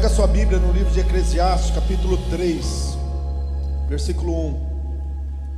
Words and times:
Pega 0.00 0.14
sua 0.14 0.26
Bíblia 0.26 0.58
no 0.58 0.72
livro 0.72 0.90
de 0.90 1.00
Eclesiastes, 1.00 1.74
capítulo 1.74 2.16
3, 2.30 2.96
versículo 3.86 4.32
1. 4.32 4.52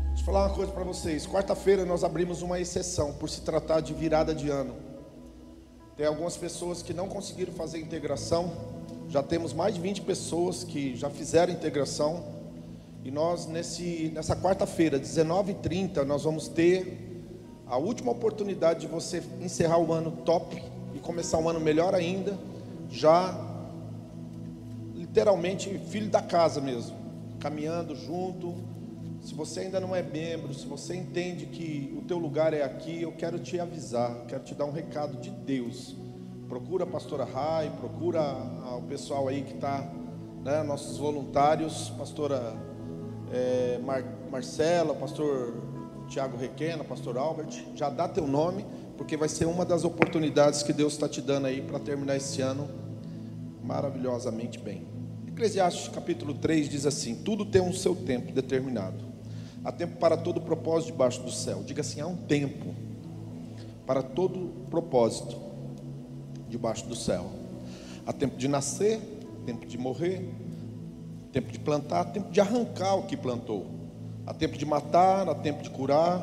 Deixa 0.08 0.20
eu 0.20 0.24
falar 0.24 0.46
uma 0.48 0.54
coisa 0.56 0.72
para 0.72 0.82
vocês. 0.82 1.24
Quarta-feira 1.28 1.84
nós 1.84 2.02
abrimos 2.02 2.42
uma 2.42 2.58
exceção 2.58 3.12
por 3.12 3.30
se 3.30 3.42
tratar 3.42 3.78
de 3.78 3.94
virada 3.94 4.34
de 4.34 4.50
ano. 4.50 4.74
Tem 5.96 6.06
algumas 6.06 6.36
pessoas 6.36 6.82
que 6.82 6.92
não 6.92 7.08
conseguiram 7.08 7.52
fazer 7.52 7.78
integração. 7.78 8.52
Já 9.08 9.22
temos 9.22 9.52
mais 9.52 9.76
de 9.76 9.80
20 9.80 10.00
pessoas 10.00 10.64
que 10.64 10.96
já 10.96 11.08
fizeram 11.08 11.52
integração. 11.52 12.24
E 13.04 13.12
nós, 13.12 13.46
nesse, 13.46 14.10
nessa 14.12 14.34
quarta-feira, 14.34 14.98
19h30, 14.98 16.02
nós 16.02 16.24
vamos 16.24 16.48
ter 16.48 17.22
a 17.64 17.76
última 17.76 18.10
oportunidade 18.10 18.80
de 18.80 18.86
você 18.88 19.22
encerrar 19.40 19.78
o 19.78 19.92
ano 19.92 20.10
top 20.24 20.60
e 20.96 20.98
começar 20.98 21.38
um 21.38 21.48
ano 21.48 21.60
melhor 21.60 21.94
ainda, 21.94 22.36
já 22.90 23.51
literalmente 25.12 25.78
filho 25.90 26.08
da 26.08 26.22
casa 26.22 26.58
mesmo, 26.58 26.96
caminhando 27.38 27.94
junto. 27.94 28.54
Se 29.20 29.34
você 29.34 29.60
ainda 29.60 29.78
não 29.78 29.94
é 29.94 30.02
membro, 30.02 30.54
se 30.54 30.64
você 30.64 30.96
entende 30.96 31.44
que 31.44 31.94
o 31.98 32.00
teu 32.06 32.16
lugar 32.16 32.54
é 32.54 32.62
aqui, 32.62 33.02
eu 33.02 33.12
quero 33.12 33.38
te 33.38 33.60
avisar, 33.60 34.24
quero 34.26 34.42
te 34.42 34.54
dar 34.54 34.64
um 34.64 34.72
recado 34.72 35.20
de 35.20 35.28
Deus. 35.28 35.94
Procura 36.48 36.84
a 36.84 36.86
pastora 36.86 37.24
Rai, 37.24 37.70
procura 37.78 38.22
o 38.78 38.82
pessoal 38.88 39.28
aí 39.28 39.42
que 39.42 39.52
está, 39.52 39.86
né, 40.42 40.62
nossos 40.62 40.96
voluntários, 40.96 41.90
pastora 41.90 42.54
é, 43.30 43.78
Mar, 43.84 44.02
Marcela, 44.30 44.94
pastor 44.94 45.52
Tiago 46.08 46.38
Requena, 46.38 46.82
pastor 46.84 47.18
Albert, 47.18 47.66
já 47.74 47.90
dá 47.90 48.08
teu 48.08 48.26
nome, 48.26 48.64
porque 48.96 49.14
vai 49.14 49.28
ser 49.28 49.44
uma 49.44 49.66
das 49.66 49.84
oportunidades 49.84 50.62
que 50.62 50.72
Deus 50.72 50.94
está 50.94 51.06
te 51.06 51.20
dando 51.20 51.48
aí 51.48 51.60
para 51.60 51.78
terminar 51.78 52.16
esse 52.16 52.40
ano 52.40 52.66
maravilhosamente 53.62 54.58
bem. 54.58 55.01
Eclesiastes 55.32 55.88
capítulo 55.88 56.34
3 56.34 56.68
diz 56.68 56.84
assim: 56.84 57.14
Tudo 57.14 57.46
tem 57.46 57.62
um 57.62 57.72
seu 57.72 57.96
tempo 57.96 58.32
determinado. 58.32 59.02
Há 59.64 59.72
tempo 59.72 59.96
para 59.96 60.14
todo 60.14 60.42
propósito 60.42 60.92
debaixo 60.92 61.22
do 61.22 61.30
céu. 61.30 61.62
Diga 61.64 61.80
assim: 61.80 62.02
há 62.02 62.06
um 62.06 62.16
tempo 62.16 62.74
para 63.86 64.02
todo 64.02 64.66
propósito 64.68 65.40
debaixo 66.50 66.86
do 66.86 66.94
céu. 66.94 67.30
Há 68.06 68.12
tempo 68.12 68.36
de 68.36 68.46
nascer, 68.46 69.00
tempo 69.46 69.64
de 69.64 69.78
morrer, 69.78 70.28
tempo 71.32 71.50
de 71.50 71.58
plantar, 71.58 72.12
tempo 72.12 72.30
de 72.30 72.38
arrancar 72.38 72.96
o 72.96 73.04
que 73.04 73.16
plantou. 73.16 73.66
Há 74.26 74.34
tempo 74.34 74.58
de 74.58 74.66
matar, 74.66 75.26
há 75.30 75.34
tempo 75.34 75.62
de 75.62 75.70
curar, 75.70 76.20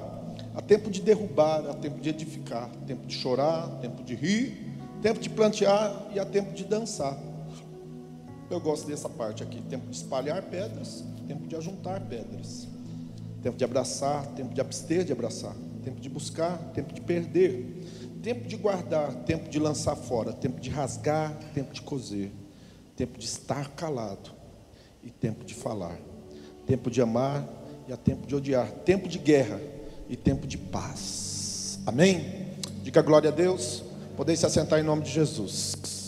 há 0.53 0.62
tempo 0.62 0.91
de 0.91 1.02
derrubar, 1.02 1.67
há 1.67 1.73
tempo 1.73 2.00
de 2.00 2.09
edificar, 2.09 2.69
tempo 2.86 3.08
de 3.08 3.16
chorar, 3.16 3.80
tempo 3.81 4.03
de 4.03 4.14
rir, 4.14 4.78
tempo 5.02 5.19
de 5.19 5.31
plantear 5.31 6.09
e 6.14 6.19
há 6.19 6.25
tempo 6.25 6.53
de 6.53 6.64
dançar. 6.64 7.28
Eu 8.50 8.59
gosto 8.59 8.88
dessa 8.88 9.08
parte 9.08 9.44
aqui: 9.44 9.61
tempo 9.61 9.88
de 9.88 9.95
espalhar 9.95 10.42
pedras, 10.44 11.03
tempo 11.28 11.45
de 11.47 11.55
ajuntar 11.55 12.02
pedras, 12.02 12.67
tempo 13.44 13.58
de 13.58 13.64
abraçar, 13.64 14.25
tempo 14.28 14.53
de 14.53 14.61
abster 14.61 15.03
de 15.03 15.11
abraçar, 15.11 15.56
tempo 15.83 16.00
de 16.00 16.09
buscar, 16.09 16.58
tempo 16.73 16.94
de 16.94 17.02
perder, 17.02 17.86
tempo 18.23 18.47
de 18.47 18.56
guardar, 18.56 19.14
tempo 19.25 19.50
de 19.50 19.59
lançar 19.59 19.95
fora, 19.95 20.33
tempo 20.33 20.59
de 20.59 20.69
rasgar, 20.69 21.38
tempo 21.53 21.73
de 21.73 21.81
coser, 21.81 22.31
tempo 22.95 23.19
de 23.19 23.25
estar 23.25 23.69
calado 23.72 24.31
e 25.03 25.11
tempo 25.11 25.45
de 25.45 25.53
falar, 25.53 25.97
tempo 26.66 26.89
de 26.89 27.02
amar 27.02 27.47
e 27.88 27.94
há 27.94 27.97
tempo 27.97 28.25
de 28.25 28.36
odiar, 28.36 28.69
tempo 28.84 29.08
de 29.08 29.19
guerra 29.19 29.59
e 30.09 30.16
tempo 30.16 30.47
de 30.47 30.58
paz. 30.58 31.80
Amém? 31.86 32.47
Diga 32.84 33.02
glória 33.02 33.30
a 33.30 33.34
Deus. 33.34 33.84
Podem 34.17 34.36
se 34.36 34.45
assentar 34.45 34.80
em 34.80 34.84
nome 34.84 35.03
de 35.03 35.11
Jesus. 35.11 35.98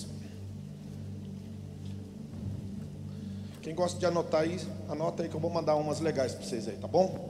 Quem 3.72 3.75
gosta 3.77 3.97
de 3.97 4.05
anotar 4.05 4.41
aí, 4.41 4.59
anota 4.89 5.23
aí 5.23 5.30
que 5.30 5.36
eu 5.36 5.39
vou 5.39 5.50
mandar 5.50 5.77
umas 5.77 6.02
legais 6.02 6.36
para 6.36 6.45
vocês 6.45 6.67
aí, 6.67 6.75
tá 6.75 6.89
bom? 6.89 7.30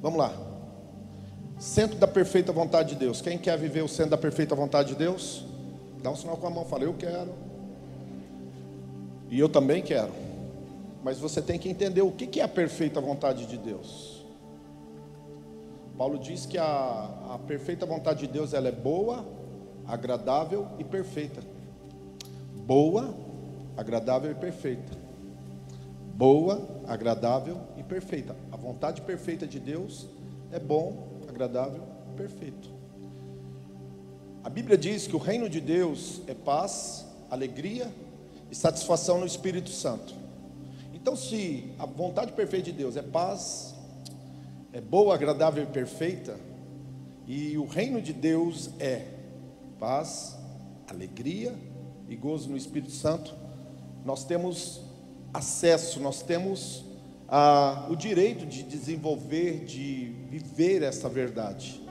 Vamos 0.00 0.18
lá. 0.18 0.32
Centro 1.58 1.98
da 1.98 2.08
perfeita 2.08 2.52
vontade 2.52 2.94
de 2.94 2.94
Deus. 2.94 3.20
Quem 3.20 3.36
quer 3.36 3.58
viver 3.58 3.82
o 3.82 3.88
centro 3.88 4.12
da 4.12 4.16
perfeita 4.16 4.54
vontade 4.54 4.88
de 4.88 4.94
Deus? 4.94 5.44
Dá 6.02 6.10
um 6.10 6.16
sinal 6.16 6.38
com 6.38 6.46
a 6.46 6.50
mão, 6.50 6.64
fala, 6.64 6.84
eu 6.84 6.94
quero. 6.94 7.34
E 9.28 9.38
eu 9.38 9.46
também 9.46 9.82
quero. 9.82 10.10
Mas 11.02 11.18
você 11.18 11.42
tem 11.42 11.58
que 11.58 11.68
entender 11.68 12.00
o 12.00 12.10
que 12.10 12.40
é 12.40 12.44
a 12.44 12.48
perfeita 12.48 12.98
vontade 12.98 13.44
de 13.44 13.58
Deus. 13.58 14.24
Paulo 15.98 16.18
diz 16.18 16.46
que 16.46 16.56
a, 16.56 16.64
a 17.34 17.38
perfeita 17.46 17.84
vontade 17.84 18.20
de 18.20 18.32
Deus 18.32 18.54
ela 18.54 18.68
é 18.68 18.72
boa, 18.72 19.22
agradável 19.86 20.66
e 20.78 20.82
perfeita. 20.82 21.42
Boa, 22.66 23.14
agradável 23.76 24.30
e 24.30 24.34
perfeita. 24.34 25.03
Boa, 26.16 26.64
agradável 26.86 27.60
e 27.76 27.82
perfeita. 27.82 28.36
A 28.52 28.56
vontade 28.56 29.02
perfeita 29.02 29.48
de 29.48 29.58
Deus 29.58 30.06
é 30.52 30.60
bom, 30.60 31.08
agradável 31.28 31.82
e 32.08 32.16
perfeito. 32.16 32.70
A 34.44 34.48
Bíblia 34.48 34.78
diz 34.78 35.08
que 35.08 35.16
o 35.16 35.18
reino 35.18 35.48
de 35.48 35.60
Deus 35.60 36.20
é 36.28 36.34
paz, 36.34 37.04
alegria 37.28 37.92
e 38.48 38.54
satisfação 38.54 39.18
no 39.18 39.26
Espírito 39.26 39.70
Santo. 39.70 40.14
Então, 40.94 41.16
se 41.16 41.74
a 41.80 41.84
vontade 41.84 42.30
perfeita 42.30 42.66
de 42.66 42.78
Deus 42.78 42.96
é 42.96 43.02
paz, 43.02 43.74
é 44.72 44.80
boa, 44.80 45.16
agradável 45.16 45.64
e 45.64 45.66
perfeita, 45.66 46.38
e 47.26 47.58
o 47.58 47.66
reino 47.66 48.00
de 48.00 48.12
Deus 48.12 48.70
é 48.78 49.04
paz, 49.80 50.38
alegria 50.86 51.56
e 52.08 52.14
gozo 52.14 52.50
no 52.50 52.56
Espírito 52.56 52.92
Santo, 52.92 53.34
nós 54.04 54.24
temos 54.24 54.93
acesso, 55.34 55.98
nós 55.98 56.22
temos 56.22 56.84
ah, 57.28 57.86
o 57.90 57.96
direito 57.96 58.46
de 58.46 58.62
desenvolver, 58.62 59.64
de 59.64 60.14
viver 60.30 60.82
essa 60.82 61.08
verdade, 61.08 61.82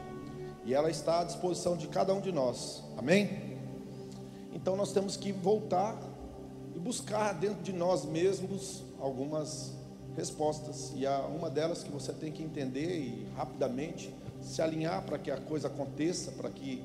e 0.65 0.73
ela 0.73 0.89
está 0.89 1.19
à 1.19 1.23
disposição 1.25 1.75
de 1.75 1.87
cada 1.89 2.13
um 2.13 2.21
de 2.21 2.31
nós, 2.31 2.81
amém? 2.97 3.57
Então 4.53 4.77
nós 4.77 4.93
temos 4.93 5.17
que 5.17 5.33
voltar 5.33 5.99
e 6.73 6.79
buscar 6.79 7.33
dentro 7.33 7.61
de 7.61 7.73
nós 7.73 8.05
mesmos 8.05 8.81
algumas 8.97 9.73
respostas, 10.15 10.93
e 10.95 11.05
há 11.05 11.19
uma 11.19 11.49
delas 11.49 11.83
que 11.83 11.91
você 11.91 12.13
tem 12.13 12.31
que 12.31 12.41
entender 12.41 12.97
e 12.97 13.27
rapidamente 13.35 14.13
se 14.41 14.61
alinhar 14.61 15.03
para 15.03 15.17
que 15.17 15.29
a 15.29 15.37
coisa 15.37 15.67
aconteça, 15.67 16.31
para 16.31 16.49
que 16.49 16.81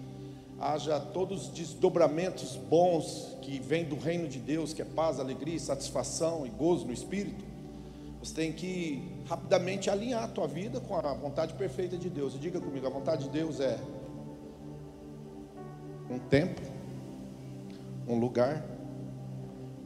haja 0.61 0.99
todos 0.99 1.45
os 1.45 1.49
desdobramentos 1.51 2.57
bons 2.57 3.37
que 3.43 3.59
vêm 3.59 3.85
do 3.85 3.97
reino 3.97 4.29
de 4.29 4.39
Deus, 4.39 4.73
que 4.73 4.83
é 4.83 4.85
paz, 4.85 5.21
alegria, 5.21 5.59
satisfação 5.59 6.47
e 6.47 6.51
gozo 6.51 6.87
no 6.87 6.93
espírito. 6.93 7.45
Você 8.19 8.35
tem 8.35 8.53
que 8.53 9.01
rapidamente 9.27 9.89
alinhar 9.89 10.25
a 10.25 10.29
tua 10.29 10.49
vida 10.49 10.81
com 10.81 10.97
a 10.97 11.15
vontade 11.15 11.55
perfeita 11.55 11.97
de 11.97 12.11
Deus. 12.11 12.35
E 12.35 12.39
diga 12.39 12.61
comigo, 12.61 12.87
a 12.87 12.91
vontade 12.91 13.25
de 13.25 13.31
Deus 13.31 13.61
é 13.61 13.79
um 16.11 16.19
tempo, 16.19 16.61
um 18.09 18.19
lugar, 18.19 18.65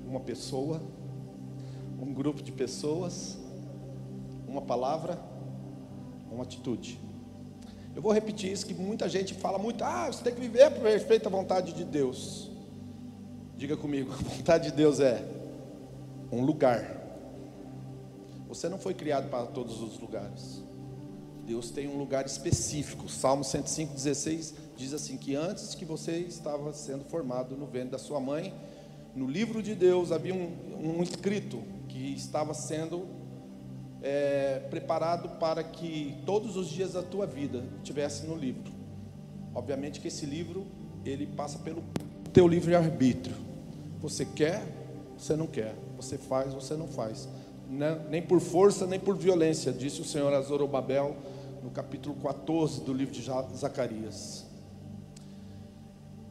uma 0.06 0.20
pessoa, 0.20 0.80
um 2.00 2.12
grupo 2.14 2.42
de 2.42 2.50
pessoas, 2.50 3.38
uma 4.48 4.62
palavra, 4.62 5.18
uma 6.30 6.44
atitude. 6.44 6.98
Eu 7.94 8.00
vou 8.00 8.12
repetir 8.12 8.50
isso 8.50 8.64
que 8.64 8.74
muita 8.74 9.08
gente 9.08 9.34
fala 9.34 9.58
muito, 9.58 9.84
ah, 9.84 10.06
você 10.06 10.24
tem 10.24 10.34
que 10.34 10.40
viver 10.40 10.70
por 10.70 10.84
respeito 10.84 11.26
à 11.26 11.30
vontade 11.30 11.72
de 11.72 11.84
Deus. 11.84 12.50
Diga 13.56 13.76
comigo, 13.76 14.12
a 14.18 14.36
vontade 14.36 14.70
de 14.70 14.76
Deus 14.76 14.98
é 14.98 15.22
um 16.30 16.42
lugar. 16.42 17.00
Você 18.48 18.68
não 18.68 18.78
foi 18.78 18.94
criado 18.94 19.28
para 19.28 19.46
todos 19.46 19.80
os 19.80 19.98
lugares. 19.98 20.62
Deus 21.46 21.70
tem 21.70 21.88
um 21.88 21.98
lugar 21.98 22.24
específico. 22.24 23.08
Salmo 23.08 23.42
105,16 23.42 24.54
diz 24.76 24.94
assim: 24.94 25.16
que 25.16 25.34
antes 25.34 25.74
que 25.74 25.84
você 25.84 26.12
estava 26.18 26.72
sendo 26.72 27.04
formado 27.04 27.56
no 27.56 27.66
ventre 27.66 27.90
da 27.90 27.98
sua 27.98 28.20
mãe, 28.20 28.54
no 29.14 29.26
livro 29.26 29.62
de 29.62 29.74
Deus 29.74 30.12
havia 30.12 30.34
um, 30.34 30.98
um 30.98 31.02
escrito 31.02 31.62
que 31.88 32.14
estava 32.14 32.54
sendo 32.54 33.06
é, 34.02 34.60
preparado 34.68 35.28
para 35.38 35.62
que 35.62 36.16
todos 36.26 36.56
os 36.56 36.68
dias 36.68 36.92
da 36.92 37.02
tua 37.02 37.26
vida 37.26 37.64
tivesse 37.82 38.26
no 38.26 38.36
livro. 38.36 38.72
Obviamente 39.54 40.00
que 40.00 40.08
esse 40.08 40.26
livro 40.26 40.66
ele 41.04 41.26
passa 41.26 41.58
pelo 41.58 41.82
teu 42.32 42.48
livre 42.48 42.74
arbítrio. 42.74 43.36
Você 44.00 44.24
quer, 44.24 44.64
você 45.16 45.36
não 45.36 45.46
quer. 45.46 45.76
Você 45.96 46.18
faz, 46.18 46.52
você 46.52 46.74
não 46.74 46.88
faz. 46.88 47.28
Nem 48.10 48.20
por 48.20 48.40
força, 48.40 48.86
nem 48.86 48.98
por 48.98 49.16
violência, 49.16 49.72
disse 49.72 50.00
o 50.00 50.04
Senhor 50.04 50.32
a 50.34 50.40
Zorobabel 50.42 51.16
no 51.62 51.70
capítulo 51.70 52.16
14 52.16 52.80
do 52.80 52.92
livro 52.92 53.14
de 53.14 53.22
Zacarias. 53.56 54.44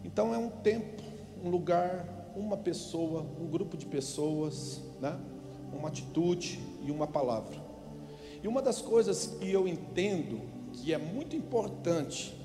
Então 0.03 0.33
é 0.33 0.37
um 0.37 0.49
tempo, 0.49 1.01
um 1.43 1.49
lugar, 1.49 2.05
uma 2.35 2.57
pessoa, 2.57 3.25
um 3.39 3.47
grupo 3.47 3.77
de 3.77 3.85
pessoas, 3.85 4.81
né? 4.99 5.17
Uma 5.73 5.87
atitude 5.87 6.59
e 6.83 6.91
uma 6.91 7.07
palavra. 7.07 7.55
E 8.43 8.47
uma 8.47 8.61
das 8.61 8.81
coisas 8.81 9.27
que 9.39 9.51
eu 9.51 9.67
entendo 9.67 10.41
que 10.73 10.93
é 10.93 10.97
muito 10.97 11.35
importante, 11.35 12.35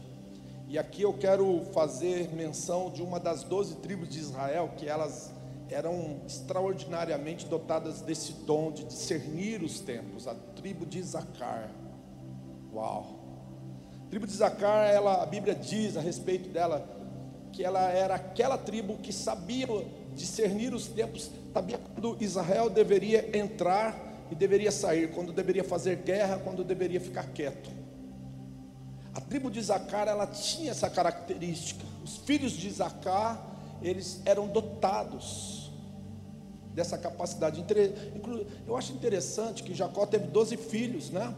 e 0.68 0.78
aqui 0.78 1.02
eu 1.02 1.14
quero 1.14 1.62
fazer 1.72 2.28
menção 2.34 2.90
de 2.90 3.02
uma 3.02 3.20
das 3.20 3.44
doze 3.44 3.76
tribos 3.76 4.08
de 4.08 4.18
Israel, 4.18 4.72
que 4.76 4.88
elas 4.88 5.32
eram 5.68 6.20
extraordinariamente 6.26 7.46
dotadas 7.46 8.00
desse 8.00 8.32
dom 8.44 8.70
de 8.70 8.84
discernir 8.84 9.62
os 9.62 9.80
tempos, 9.80 10.28
a 10.28 10.34
tribo 10.34 10.84
de 10.86 10.98
Isacar. 10.98 11.70
Uau! 12.72 13.20
A 14.06 14.10
tribo 14.10 14.26
de 14.26 14.32
Isacar, 14.32 14.88
ela, 14.88 15.22
a 15.22 15.26
Bíblia 15.26 15.54
diz 15.54 15.96
a 15.96 16.00
respeito 16.00 16.48
dela 16.50 16.86
que 17.52 17.64
ela 17.64 17.88
era 17.90 18.14
aquela 18.14 18.58
tribo 18.58 18.98
que 18.98 19.12
sabia 19.12 19.66
discernir 20.14 20.74
os 20.74 20.86
tempos, 20.88 21.30
sabia 21.56 21.78
quando 21.78 22.22
Israel 22.22 22.68
deveria 22.68 23.34
entrar 23.34 24.26
e 24.30 24.34
deveria 24.34 24.70
sair, 24.70 25.10
quando 25.14 25.32
deveria 25.32 25.64
fazer 25.64 25.96
guerra, 25.96 26.38
quando 26.38 26.62
deveria 26.62 27.00
ficar 27.00 27.22
quieto. 27.28 27.70
A 29.14 29.22
tribo 29.22 29.50
de 29.50 29.58
Isacar, 29.58 30.06
ela 30.06 30.26
tinha 30.26 30.70
essa 30.70 30.90
característica. 30.90 31.82
Os 32.04 32.18
filhos 32.18 32.52
de 32.52 32.68
Isacar, 32.68 33.42
eles 33.80 34.20
eram 34.26 34.46
dotados 34.48 35.72
dessa 36.74 36.98
capacidade. 36.98 37.64
Eu 38.66 38.76
acho 38.76 38.92
interessante 38.92 39.62
que 39.62 39.72
Jacó 39.72 40.04
teve 40.04 40.26
12 40.26 40.58
filhos, 40.58 41.08
né? 41.08 41.34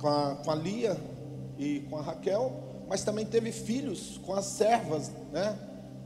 Com 0.00 0.08
a, 0.08 0.34
com 0.34 0.50
a 0.50 0.54
Lia 0.56 0.96
e 1.56 1.86
com 1.88 1.96
a 1.96 2.02
Raquel, 2.02 2.60
mas 2.88 3.04
também 3.04 3.24
teve 3.24 3.52
filhos 3.52 4.18
com 4.26 4.34
as 4.34 4.46
servas, 4.46 5.12
né? 5.30 5.56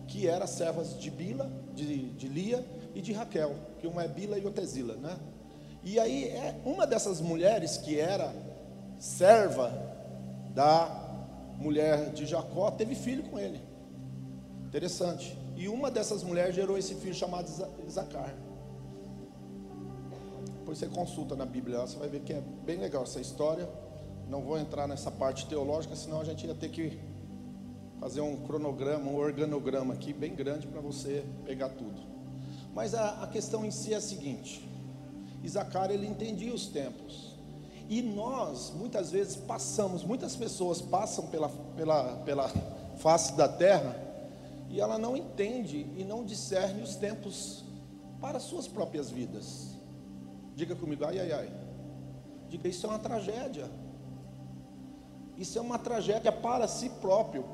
Que 0.07 0.29
eram 0.29 0.47
servas 0.47 1.01
de 1.01 1.11
Bila, 1.11 1.51
de, 1.75 2.11
de 2.11 2.29
Lia 2.29 2.74
e 2.95 3.01
de 3.01 3.13
Raquel, 3.13 3.55
que 3.81 3.87
uma 3.87 4.05
é 4.05 4.09
Bila 4.09 4.39
e 4.39 4.45
outra 4.45 4.63
é 4.63 4.67
Zila, 4.67 4.95
né? 4.97 5.17
E 5.83 5.99
aí, 5.99 6.29
é 6.29 6.55
uma 6.65 6.87
dessas 6.87 7.21
mulheres 7.21 7.77
que 7.77 7.99
era 7.99 8.35
serva 8.99 9.71
da 10.55 11.05
mulher 11.59 12.11
de 12.13 12.25
Jacó, 12.25 12.71
teve 12.71 12.95
filho 12.95 13.25
com 13.25 13.39
ele. 13.39 13.61
Interessante. 14.67 15.39
E 15.57 15.69
uma 15.69 15.91
dessas 15.91 16.23
mulheres 16.23 16.55
gerou 16.55 16.79
esse 16.79 16.95
filho 16.95 17.15
chamado 17.15 17.49
Isacar. 17.87 18.35
Depois 20.59 20.79
você 20.79 20.87
consulta 20.87 21.37
na 21.37 21.45
Bíblia, 21.45 21.81
você 21.81 21.99
vai 21.99 22.09
ver 22.09 22.21
que 22.21 22.33
é 22.33 22.43
bem 22.65 22.79
legal 22.79 23.03
essa 23.03 23.21
história. 23.21 23.69
Não 24.29 24.41
vou 24.41 24.59
entrar 24.59 24.89
nessa 24.89 25.11
parte 25.11 25.47
teológica, 25.47 25.95
senão 25.95 26.21
a 26.21 26.25
gente 26.25 26.47
ia 26.47 26.55
ter 26.55 26.71
que 26.71 26.99
fazer 28.01 28.23
um 28.23 28.37
cronograma, 28.37 29.11
um 29.11 29.17
organograma 29.17 29.95
aqui 29.95 30.13
bem 30.13 30.35
grande 30.35 30.67
para 30.67 30.81
você 30.81 31.25
pegar 31.45 31.69
tudo. 31.69 32.14
Mas 32.75 32.95
a, 32.95 33.23
a 33.23 33.27
questão 33.27 33.65
em 33.65 33.71
si 33.71 33.95
é 33.95 33.97
a 33.97 34.01
seguinte: 34.01 34.69
Isacar 35.43 35.91
ele 35.91 36.07
entendia 36.07 36.53
os 36.53 36.67
tempos. 36.67 37.35
E 37.89 38.01
nós, 38.01 38.73
muitas 38.75 39.11
vezes, 39.11 39.37
passamos, 39.37 40.03
muitas 40.03 40.35
pessoas 40.35 40.81
passam 40.81 41.27
pela, 41.27 41.49
pela, 41.77 42.17
pela 42.25 42.49
face 42.97 43.35
da 43.35 43.47
terra 43.47 43.95
e 44.71 44.81
ela 44.81 44.99
não 44.99 45.17
entende 45.17 45.87
e 45.97 46.03
não 46.03 46.25
discerne 46.25 46.83
os 46.83 46.97
tempos 46.97 47.63
para 48.21 48.41
suas 48.41 48.67
próprias 48.67 49.11
vidas. 49.11 49.69
Diga 50.57 50.75
comigo, 50.75 51.05
ai, 51.05 51.21
ai, 51.21 51.33
ai. 51.33 51.51
Diga, 52.49 52.69
isso 52.69 52.87
é 52.87 52.89
uma 52.89 52.99
tragédia. 52.99 53.71
Isso 55.37 55.59
é 55.59 55.61
uma 55.61 55.79
tragédia 55.79 56.33
para 56.33 56.67
si 56.67 56.89
próprio. 56.89 57.45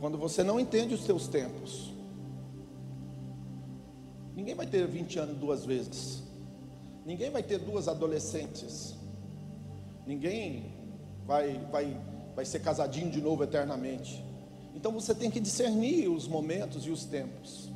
Quando 0.00 0.16
você 0.16 0.42
não 0.42 0.58
entende 0.58 0.94
os 0.94 1.04
seus 1.04 1.28
tempos. 1.28 1.93
Ninguém 4.34 4.54
vai 4.54 4.66
ter 4.66 4.86
20 4.86 5.18
anos 5.18 5.36
duas 5.36 5.64
vezes. 5.64 6.22
Ninguém 7.04 7.30
vai 7.30 7.42
ter 7.42 7.58
duas 7.58 7.88
adolescentes. 7.88 8.94
Ninguém 10.06 10.72
vai, 11.26 11.58
vai, 11.70 11.96
vai 12.34 12.44
ser 12.44 12.60
casadinho 12.60 13.10
de 13.10 13.20
novo 13.20 13.44
eternamente. 13.44 14.24
Então 14.74 14.92
você 14.92 15.14
tem 15.14 15.30
que 15.30 15.40
discernir 15.40 16.08
os 16.08 16.26
momentos 16.26 16.86
e 16.86 16.90
os 16.90 17.04
tempos. 17.04 17.70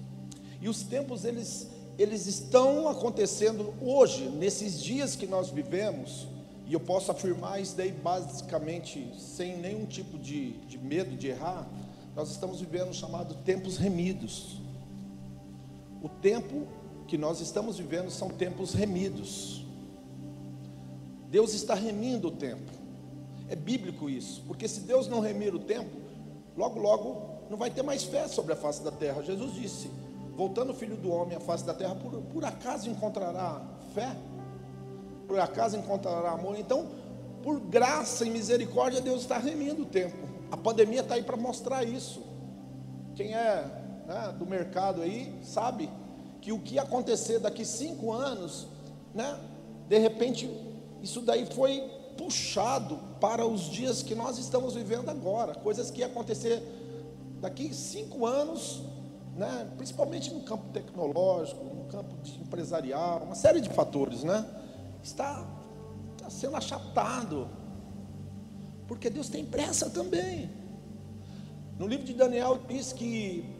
E 0.61 0.69
os 0.69 0.83
tempos 0.83 1.25
eles 1.25 1.69
eles 1.99 2.27
estão 2.29 2.89
acontecendo 2.89 3.75
hoje, 3.81 4.29
nesses 4.29 4.81
dias 4.81 5.17
que 5.17 5.27
nós 5.27 5.51
vivemos, 5.51 6.29
e 6.65 6.73
eu 6.73 6.79
posso 6.79 7.11
afirmar 7.11 7.61
isso 7.61 7.77
daí 7.77 7.91
basicamente 7.91 9.11
sem 9.19 9.57
nenhum 9.59 9.85
tipo 9.85 10.17
de, 10.17 10.53
de 10.69 10.79
medo 10.79 11.17
de 11.17 11.27
errar, 11.27 11.69
nós 12.15 12.31
estamos 12.31 12.61
vivendo 12.61 12.91
o 12.91 12.95
chamado 12.95 13.35
tempos 13.45 13.77
remidos. 13.79 14.59
O 16.03 16.09
tempo 16.09 16.67
que 17.07 17.19
nós 17.19 17.41
estamos 17.41 17.79
vivendo 17.79 18.11
são 18.11 18.29
tempos 18.29 18.75
remidos. 18.75 19.65
Deus 21.31 21.55
está 21.55 21.75
remindo 21.75 22.29
o 22.29 22.31
tempo. 22.31 22.71
É 23.49 23.57
bíblico 23.57 24.09
isso, 24.11 24.43
porque 24.47 24.69
se 24.69 24.81
Deus 24.81 25.09
não 25.09 25.21
remir 25.21 25.55
o 25.55 25.59
tempo, 25.59 25.97
logo, 26.57 26.79
logo 26.79 27.39
não 27.51 27.57
vai 27.57 27.71
ter 27.71 27.83
mais 27.83 28.05
fé 28.05 28.29
sobre 28.29 28.53
a 28.53 28.57
face 28.57 28.83
da 28.83 28.91
terra. 28.91 29.23
Jesus 29.23 29.55
disse: 29.55 29.91
Voltando 30.37 30.71
o 30.71 30.75
filho 30.75 30.97
do 30.97 31.11
homem 31.11 31.37
à 31.37 31.41
face 31.41 31.65
da 31.65 31.75
terra, 31.75 31.95
por, 31.95 32.13
por 32.23 32.45
acaso 32.45 32.89
encontrará 32.89 33.63
fé? 33.95 34.15
Por 35.27 35.39
acaso 35.41 35.77
encontrará 35.77 36.31
amor? 36.31 36.59
Então, 36.59 36.89
por 37.43 37.59
graça 37.59 38.27
e 38.27 38.31
misericórdia, 38.31 39.01
Deus 39.01 39.23
está 39.23 39.39
remindo 39.39 39.83
o 39.83 39.87
tempo. 39.87 40.17
A 40.51 40.57
pandemia 40.57 41.01
está 41.01 41.15
aí 41.15 41.23
para 41.23 41.37
mostrar 41.37 41.85
isso. 41.85 42.23
Quem 43.15 43.35
é 43.35 43.65
né, 44.09 44.35
do 44.39 44.47
mercado 44.47 45.03
aí 45.03 45.39
sabe 45.43 45.91
que 46.41 46.51
o 46.51 46.59
que 46.59 46.79
acontecer 46.79 47.39
daqui 47.39 47.63
cinco 47.63 48.11
anos, 48.11 48.67
né, 49.15 49.39
de 49.87 49.99
repente, 49.99 50.51
isso 51.03 51.21
daí 51.21 51.45
foi 51.45 51.81
puxado 52.17 52.99
para 53.21 53.47
os 53.47 53.71
dias 53.71 54.03
que 54.03 54.15
nós 54.15 54.39
estamos 54.39 54.75
vivendo 54.75 55.11
agora, 55.11 55.55
coisas 55.55 55.91
que 55.91 56.01
ia 56.01 56.07
acontecer 56.07 56.63
daqui 57.39 57.73
cinco 57.75 58.25
anos, 58.25 58.83
né, 59.37 59.71
principalmente 59.77 60.33
no 60.33 60.41
campo 60.41 60.65
tecnológico, 60.73 61.63
no 61.63 61.85
campo 61.85 62.15
empresarial, 62.41 63.23
uma 63.25 63.35
série 63.35 63.61
de 63.61 63.69
fatores, 63.69 64.25
né, 64.25 64.45
está, 65.03 65.47
está 66.17 66.31
sendo 66.31 66.57
achatado, 66.57 67.47
porque 68.87 69.11
Deus 69.11 69.29
tem 69.29 69.45
pressa 69.45 69.91
também. 69.91 70.51
No 71.79 71.87
livro 71.87 72.07
de 72.07 72.15
Daniel 72.15 72.59
diz 72.67 72.93
que 72.93 73.58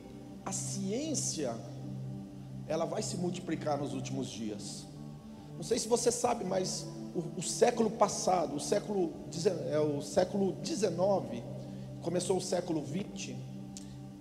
a 0.49 0.53
ciência 0.53 1.55
ela 2.67 2.87
vai 2.87 3.03
se 3.03 3.19
multiplicar 3.19 3.77
nos 3.77 3.93
últimos 3.93 4.29
dias. 4.29 4.87
Não 5.55 5.63
sei 5.63 5.79
se 5.79 5.87
você 5.87 6.11
sabe, 6.11 6.43
mas 6.43 6.87
o, 7.15 7.39
o 7.39 7.43
século 7.43 7.91
passado, 7.91 8.57
o 8.57 8.61
século, 8.61 9.13
é, 9.71 9.79
o 9.79 10.01
século 10.01 10.53
19, 10.53 11.43
começou 12.01 12.39
o 12.39 12.41
século 12.41 12.81
20, 12.81 13.37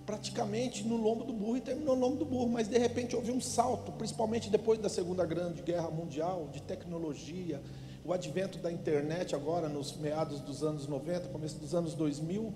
praticamente 0.04 0.84
no 0.86 0.98
lombo 0.98 1.24
do 1.24 1.32
burro 1.32 1.56
e 1.56 1.62
terminou 1.62 1.96
no 1.96 2.02
lombo 2.02 2.16
do 2.16 2.26
burro, 2.26 2.50
mas 2.50 2.68
de 2.68 2.76
repente 2.76 3.16
houve 3.16 3.32
um 3.32 3.40
salto, 3.40 3.90
principalmente 3.92 4.50
depois 4.50 4.78
da 4.78 4.90
Segunda 4.90 5.24
Grande 5.24 5.62
Guerra 5.62 5.90
Mundial, 5.90 6.50
de 6.52 6.60
tecnologia, 6.60 7.62
o 8.04 8.12
advento 8.12 8.58
da 8.58 8.70
internet 8.70 9.34
agora 9.34 9.66
nos 9.66 9.96
meados 9.96 10.40
dos 10.40 10.62
anos 10.62 10.86
90, 10.86 11.28
começo 11.28 11.58
dos 11.58 11.74
anos 11.74 11.94
2000, 11.94 12.52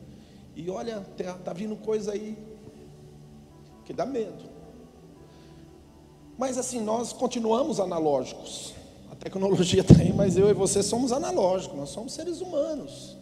e 0.54 0.68
olha, 0.68 1.02
está 1.16 1.32
tá 1.38 1.52
vindo 1.54 1.74
coisa 1.76 2.12
aí 2.12 2.51
que 3.84 3.92
dá 3.92 4.06
medo. 4.06 4.44
Mas 6.38 6.58
assim, 6.58 6.80
nós 6.80 7.12
continuamos 7.12 7.78
analógicos. 7.78 8.74
A 9.10 9.14
tecnologia 9.14 9.84
tem, 9.84 10.12
mas 10.12 10.36
eu 10.36 10.48
e 10.50 10.54
você 10.54 10.82
somos 10.82 11.12
analógicos, 11.12 11.76
nós 11.76 11.90
somos 11.90 12.12
seres 12.12 12.40
humanos. 12.40 13.16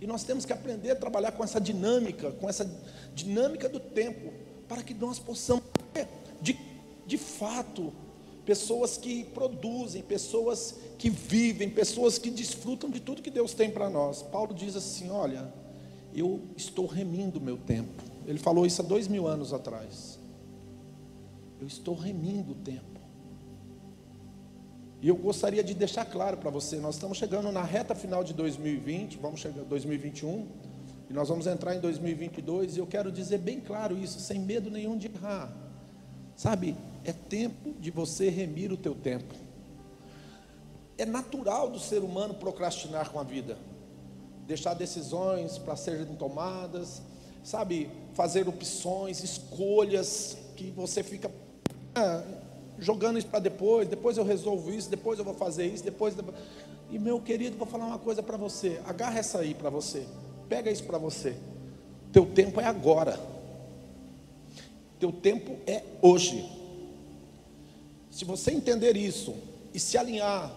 E 0.00 0.06
nós 0.06 0.24
temos 0.24 0.44
que 0.44 0.52
aprender 0.52 0.90
a 0.90 0.96
trabalhar 0.96 1.32
com 1.32 1.42
essa 1.42 1.60
dinâmica, 1.60 2.30
com 2.32 2.48
essa 2.48 2.70
dinâmica 3.14 3.68
do 3.68 3.80
tempo, 3.80 4.32
para 4.68 4.82
que 4.82 4.92
nós 4.92 5.18
possamos 5.18 5.64
ter, 5.94 6.06
de, 6.42 6.58
de 7.06 7.16
fato, 7.16 7.92
pessoas 8.44 8.98
que 8.98 9.24
produzem, 9.24 10.02
pessoas 10.02 10.74
que 10.98 11.08
vivem, 11.08 11.70
pessoas 11.70 12.18
que 12.18 12.30
desfrutam 12.30 12.90
de 12.90 13.00
tudo 13.00 13.22
que 13.22 13.30
Deus 13.30 13.54
tem 13.54 13.70
para 13.70 13.88
nós. 13.88 14.22
Paulo 14.22 14.54
diz 14.54 14.76
assim: 14.76 15.08
Olha, 15.10 15.52
eu 16.14 16.42
estou 16.56 16.86
remindo 16.86 17.38
o 17.38 17.42
meu 17.42 17.56
tempo. 17.56 18.02
Ele 18.26 18.38
falou 18.38 18.66
isso 18.66 18.82
há 18.82 18.84
dois 18.84 19.06
mil 19.06 19.26
anos 19.26 19.52
atrás. 19.52 20.18
Eu 21.60 21.66
estou 21.66 21.94
remindo 21.94 22.52
o 22.52 22.54
tempo. 22.56 22.96
E 25.00 25.08
eu 25.08 25.14
gostaria 25.14 25.62
de 25.62 25.72
deixar 25.72 26.04
claro 26.04 26.36
para 26.38 26.50
você, 26.50 26.76
nós 26.78 26.96
estamos 26.96 27.16
chegando 27.16 27.52
na 27.52 27.62
reta 27.62 27.94
final 27.94 28.24
de 28.24 28.34
2020, 28.34 29.18
vamos 29.18 29.40
chegar 29.40 29.62
2021, 29.62 30.48
e 31.08 31.12
nós 31.12 31.28
vamos 31.28 31.46
entrar 31.46 31.76
em 31.76 31.80
2022, 31.80 32.76
e 32.76 32.80
eu 32.80 32.86
quero 32.86 33.12
dizer 33.12 33.38
bem 33.38 33.60
claro 33.60 33.96
isso, 33.96 34.18
sem 34.18 34.40
medo 34.40 34.70
nenhum 34.70 34.98
de 34.98 35.06
errar. 35.06 35.54
Sabe, 36.34 36.76
é 37.04 37.12
tempo 37.12 37.74
de 37.78 37.90
você 37.90 38.28
remir 38.28 38.72
o 38.72 38.76
teu 38.76 38.94
tempo. 38.94 39.34
É 40.98 41.04
natural 41.04 41.70
do 41.70 41.78
ser 41.78 42.02
humano 42.02 42.34
procrastinar 42.34 43.10
com 43.10 43.20
a 43.20 43.22
vida, 43.22 43.56
deixar 44.46 44.74
decisões 44.74 45.58
para 45.58 45.76
serem 45.76 46.16
tomadas, 46.16 47.02
sabe, 47.44 47.90
fazer 48.16 48.48
opções, 48.48 49.22
escolhas 49.22 50.38
que 50.56 50.70
você 50.70 51.02
fica 51.02 51.30
ah, 51.94 52.24
jogando 52.78 53.18
isso 53.18 53.28
para 53.28 53.40
depois, 53.40 53.86
depois 53.86 54.16
eu 54.16 54.24
resolvo 54.24 54.72
isso, 54.72 54.88
depois 54.88 55.18
eu 55.18 55.24
vou 55.24 55.34
fazer 55.34 55.66
isso, 55.66 55.84
depois. 55.84 56.14
E 56.90 56.98
meu 56.98 57.20
querido, 57.20 57.58
vou 57.58 57.66
falar 57.66 57.84
uma 57.84 57.98
coisa 57.98 58.22
para 58.22 58.38
você. 58.38 58.80
Agarra 58.86 59.18
essa 59.18 59.40
aí 59.40 59.54
para 59.54 59.68
você. 59.68 60.06
Pega 60.48 60.70
isso 60.70 60.84
para 60.84 60.96
você. 60.96 61.36
Teu 62.10 62.24
tempo 62.24 62.58
é 62.58 62.64
agora. 62.64 63.20
Teu 64.98 65.12
tempo 65.12 65.58
é 65.66 65.82
hoje. 66.00 66.50
Se 68.10 68.24
você 68.24 68.50
entender 68.50 68.96
isso 68.96 69.34
e 69.74 69.78
se 69.78 69.98
alinhar 69.98 70.50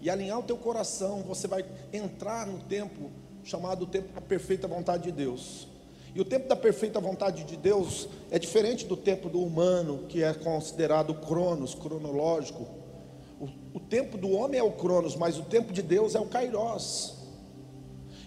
e 0.00 0.08
alinhar 0.08 0.38
o 0.38 0.42
teu 0.44 0.56
coração, 0.56 1.22
você 1.22 1.48
vai 1.48 1.64
entrar 1.92 2.46
no 2.46 2.60
tempo 2.60 3.10
chamado 3.42 3.86
tempo 3.86 4.12
da 4.12 4.20
perfeita 4.20 4.68
vontade 4.68 5.04
de 5.04 5.12
Deus. 5.12 5.71
E 6.14 6.20
o 6.20 6.24
tempo 6.24 6.48
da 6.48 6.56
perfeita 6.56 7.00
vontade 7.00 7.44
de 7.44 7.56
Deus 7.56 8.08
é 8.30 8.38
diferente 8.38 8.84
do 8.84 8.96
tempo 8.96 9.28
do 9.28 9.42
humano, 9.42 10.04
que 10.08 10.22
é 10.22 10.34
considerado 10.34 11.14
cronos, 11.14 11.74
cronológico. 11.74 12.66
O, 13.40 13.48
o 13.74 13.80
tempo 13.80 14.18
do 14.18 14.30
homem 14.30 14.60
é 14.60 14.62
o 14.62 14.72
cronos, 14.72 15.16
mas 15.16 15.38
o 15.38 15.42
tempo 15.42 15.72
de 15.72 15.80
Deus 15.80 16.14
é 16.14 16.20
o 16.20 16.26
kairos. 16.26 17.14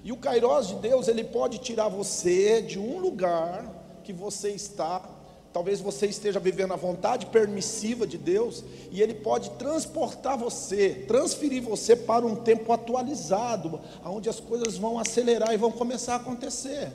E 0.04 0.12
o 0.12 0.18
kairos 0.18 0.68
de 0.68 0.76
Deus, 0.76 1.08
ele 1.08 1.24
pode 1.24 1.60
tirar 1.60 1.88
você 1.88 2.62
de 2.62 2.80
um 2.80 3.00
lugar 3.00 4.02
que 4.04 4.14
você 4.14 4.50
está 4.50 5.16
Talvez 5.56 5.80
você 5.80 6.08
esteja 6.08 6.38
vivendo 6.38 6.74
a 6.74 6.76
vontade 6.76 7.28
permissiva 7.28 8.06
de 8.06 8.18
Deus 8.18 8.62
e 8.92 9.02
Ele 9.02 9.14
pode 9.14 9.52
transportar 9.52 10.38
você, 10.38 11.06
transferir 11.08 11.64
você 11.64 11.96
para 11.96 12.26
um 12.26 12.36
tempo 12.36 12.74
atualizado, 12.74 13.80
onde 14.04 14.28
as 14.28 14.42
coisas 14.42 14.76
vão 14.76 15.00
acelerar 15.00 15.54
e 15.54 15.58
vão 15.58 15.72
começar 15.72 16.16
a 16.16 16.18
acontecer. 16.18 16.92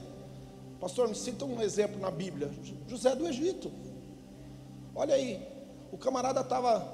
Pastor, 0.81 1.09
me 1.09 1.15
cita 1.15 1.45
um 1.45 1.61
exemplo 1.61 2.01
na 2.01 2.11
Bíblia: 2.11 2.51
José 2.89 3.15
do 3.15 3.29
Egito. 3.29 3.71
Olha 4.95 5.15
aí, 5.15 5.47
o 5.93 5.99
camarada 5.99 6.41
estava 6.41 6.87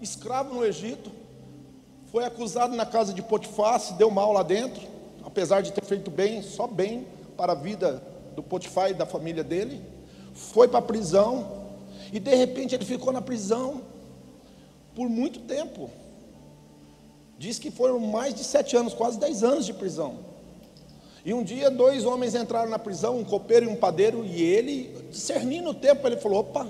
escravo 0.00 0.54
no 0.54 0.64
Egito, 0.64 1.10
foi 2.12 2.24
acusado 2.24 2.76
na 2.76 2.86
casa 2.86 3.12
de 3.12 3.22
Potifar, 3.22 3.80
se 3.80 3.94
deu 3.94 4.10
mal 4.10 4.32
lá 4.32 4.42
dentro, 4.42 4.82
apesar 5.24 5.60
de 5.62 5.72
ter 5.72 5.84
feito 5.84 6.10
bem, 6.10 6.42
só 6.42 6.66
bem 6.66 7.06
para 7.36 7.52
a 7.52 7.56
vida 7.56 8.02
do 8.36 8.42
Potifar 8.42 8.90
e 8.90 8.94
da 8.94 9.06
família 9.06 9.42
dele 9.42 9.82
foi 10.34 10.68
para 10.68 10.78
a 10.78 10.82
prisão, 10.82 11.68
e 12.12 12.18
de 12.18 12.34
repente 12.34 12.74
ele 12.74 12.84
ficou 12.84 13.12
na 13.12 13.20
prisão 13.20 13.82
por 14.94 15.08
muito 15.08 15.40
tempo. 15.40 15.90
Diz 17.38 17.58
que 17.58 17.70
foram 17.70 17.98
mais 17.98 18.34
de 18.34 18.44
sete 18.44 18.76
anos, 18.76 18.92
quase 18.92 19.18
dez 19.18 19.42
anos 19.42 19.64
de 19.64 19.72
prisão. 19.72 20.18
E 21.24 21.34
um 21.34 21.42
dia 21.42 21.70
dois 21.70 22.04
homens 22.04 22.34
entraram 22.34 22.70
na 22.70 22.78
prisão, 22.78 23.18
um 23.18 23.24
copeiro 23.24 23.66
e 23.66 23.68
um 23.68 23.76
padeiro, 23.76 24.24
e 24.24 24.42
ele, 24.42 24.94
discernindo 25.10 25.70
o 25.70 25.74
tempo, 25.74 26.06
ele 26.06 26.16
falou: 26.16 26.40
opa, 26.40 26.66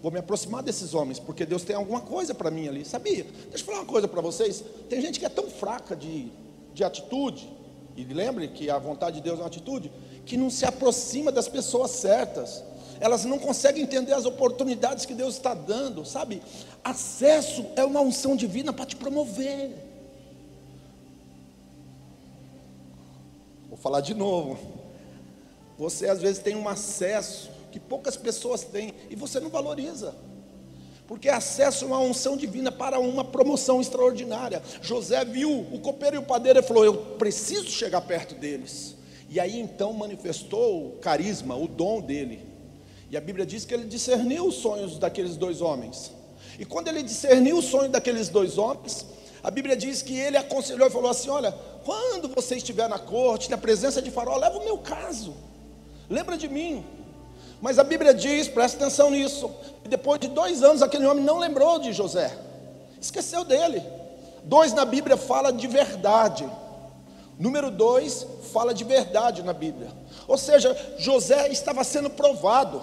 vou 0.00 0.12
me 0.12 0.18
aproximar 0.18 0.62
desses 0.62 0.94
homens, 0.94 1.18
porque 1.18 1.44
Deus 1.44 1.62
tem 1.62 1.74
alguma 1.74 2.00
coisa 2.00 2.34
para 2.34 2.50
mim 2.50 2.68
ali. 2.68 2.84
Sabia? 2.84 3.24
Deixa 3.48 3.62
eu 3.62 3.66
falar 3.66 3.78
uma 3.78 3.86
coisa 3.86 4.06
para 4.06 4.20
vocês. 4.20 4.62
Tem 4.88 5.00
gente 5.00 5.18
que 5.18 5.26
é 5.26 5.28
tão 5.28 5.50
fraca 5.50 5.96
de, 5.96 6.28
de 6.72 6.84
atitude, 6.84 7.48
e 7.96 8.04
lembre 8.04 8.48
que 8.48 8.70
a 8.70 8.78
vontade 8.78 9.16
de 9.16 9.22
Deus 9.22 9.38
é 9.38 9.42
uma 9.42 9.48
atitude, 9.48 9.90
que 10.24 10.36
não 10.36 10.48
se 10.48 10.64
aproxima 10.64 11.32
das 11.32 11.48
pessoas 11.48 11.90
certas 11.90 12.62
elas 13.02 13.24
não 13.24 13.36
conseguem 13.36 13.82
entender 13.82 14.12
as 14.12 14.24
oportunidades 14.26 15.04
que 15.04 15.12
Deus 15.12 15.34
está 15.34 15.54
dando, 15.54 16.04
sabe? 16.04 16.40
Acesso 16.84 17.66
é 17.74 17.84
uma 17.84 18.00
unção 18.00 18.36
divina 18.36 18.72
para 18.72 18.86
te 18.86 18.94
promover. 18.94 19.91
Falar 23.82 24.00
de 24.00 24.14
novo. 24.14 24.58
Você 25.76 26.08
às 26.08 26.22
vezes 26.22 26.40
tem 26.40 26.54
um 26.54 26.68
acesso 26.68 27.50
que 27.72 27.80
poucas 27.80 28.16
pessoas 28.16 28.62
têm 28.62 28.94
e 29.10 29.16
você 29.16 29.40
não 29.40 29.50
valoriza. 29.50 30.14
Porque 31.08 31.28
acesso 31.28 31.84
é 31.84 31.88
uma 31.88 31.98
unção 31.98 32.36
divina 32.36 32.70
para 32.70 33.00
uma 33.00 33.24
promoção 33.24 33.80
extraordinária. 33.80 34.62
José 34.80 35.24
viu 35.24 35.50
o 35.72 35.80
copeiro 35.80 36.16
e 36.16 36.18
o 36.18 36.22
padeiro 36.22 36.60
e 36.60 36.62
falou: 36.62 36.84
Eu 36.84 36.94
preciso 36.94 37.68
chegar 37.68 38.00
perto 38.02 38.36
deles. 38.36 38.94
E 39.28 39.40
aí 39.40 39.58
então 39.58 39.92
manifestou 39.92 40.86
o 40.86 40.90
carisma, 40.98 41.56
o 41.56 41.66
dom 41.66 42.00
dele. 42.00 42.40
E 43.10 43.16
a 43.16 43.20
Bíblia 43.20 43.44
diz 43.44 43.64
que 43.64 43.74
ele 43.74 43.84
discerniu 43.84 44.46
os 44.46 44.54
sonhos 44.54 44.98
daqueles 44.98 45.36
dois 45.36 45.60
homens. 45.60 46.12
E 46.58 46.64
quando 46.64 46.88
ele 46.88 47.02
discerniu 47.02 47.58
os 47.58 47.64
sonhos 47.64 47.90
daqueles 47.90 48.28
dois 48.28 48.56
homens, 48.56 49.04
a 49.42 49.50
Bíblia 49.50 49.76
diz 49.76 50.02
que 50.02 50.18
ele 50.18 50.36
aconselhou 50.36 50.86
e 50.86 50.90
falou 50.90 51.10
assim: 51.10 51.30
Olha, 51.30 51.52
quando 51.84 52.28
você 52.28 52.56
estiver 52.56 52.88
na 52.88 52.98
corte, 52.98 53.50
na 53.50 53.58
presença 53.58 54.00
de 54.00 54.10
Faraó, 54.10 54.36
leva 54.36 54.58
o 54.58 54.64
meu 54.64 54.78
caso, 54.78 55.34
lembra 56.08 56.36
de 56.36 56.48
mim. 56.48 56.84
Mas 57.60 57.78
a 57.78 57.84
Bíblia 57.84 58.12
diz, 58.12 58.48
presta 58.48 58.76
atenção 58.76 59.08
nisso, 59.08 59.48
que 59.84 59.88
depois 59.88 60.18
de 60.18 60.26
dois 60.26 60.64
anos 60.64 60.82
aquele 60.82 61.06
homem 61.06 61.22
não 61.22 61.38
lembrou 61.38 61.78
de 61.78 61.92
José, 61.92 62.36
esqueceu 63.00 63.44
dele. 63.44 63.80
Dois 64.42 64.72
na 64.72 64.84
Bíblia 64.84 65.16
fala 65.16 65.52
de 65.52 65.68
verdade. 65.68 66.44
Número 67.38 67.70
dois 67.70 68.26
fala 68.52 68.74
de 68.74 68.82
verdade 68.82 69.44
na 69.44 69.52
Bíblia. 69.52 69.92
Ou 70.26 70.36
seja, 70.36 70.76
José 70.98 71.48
estava 71.50 71.84
sendo 71.84 72.10
provado 72.10 72.82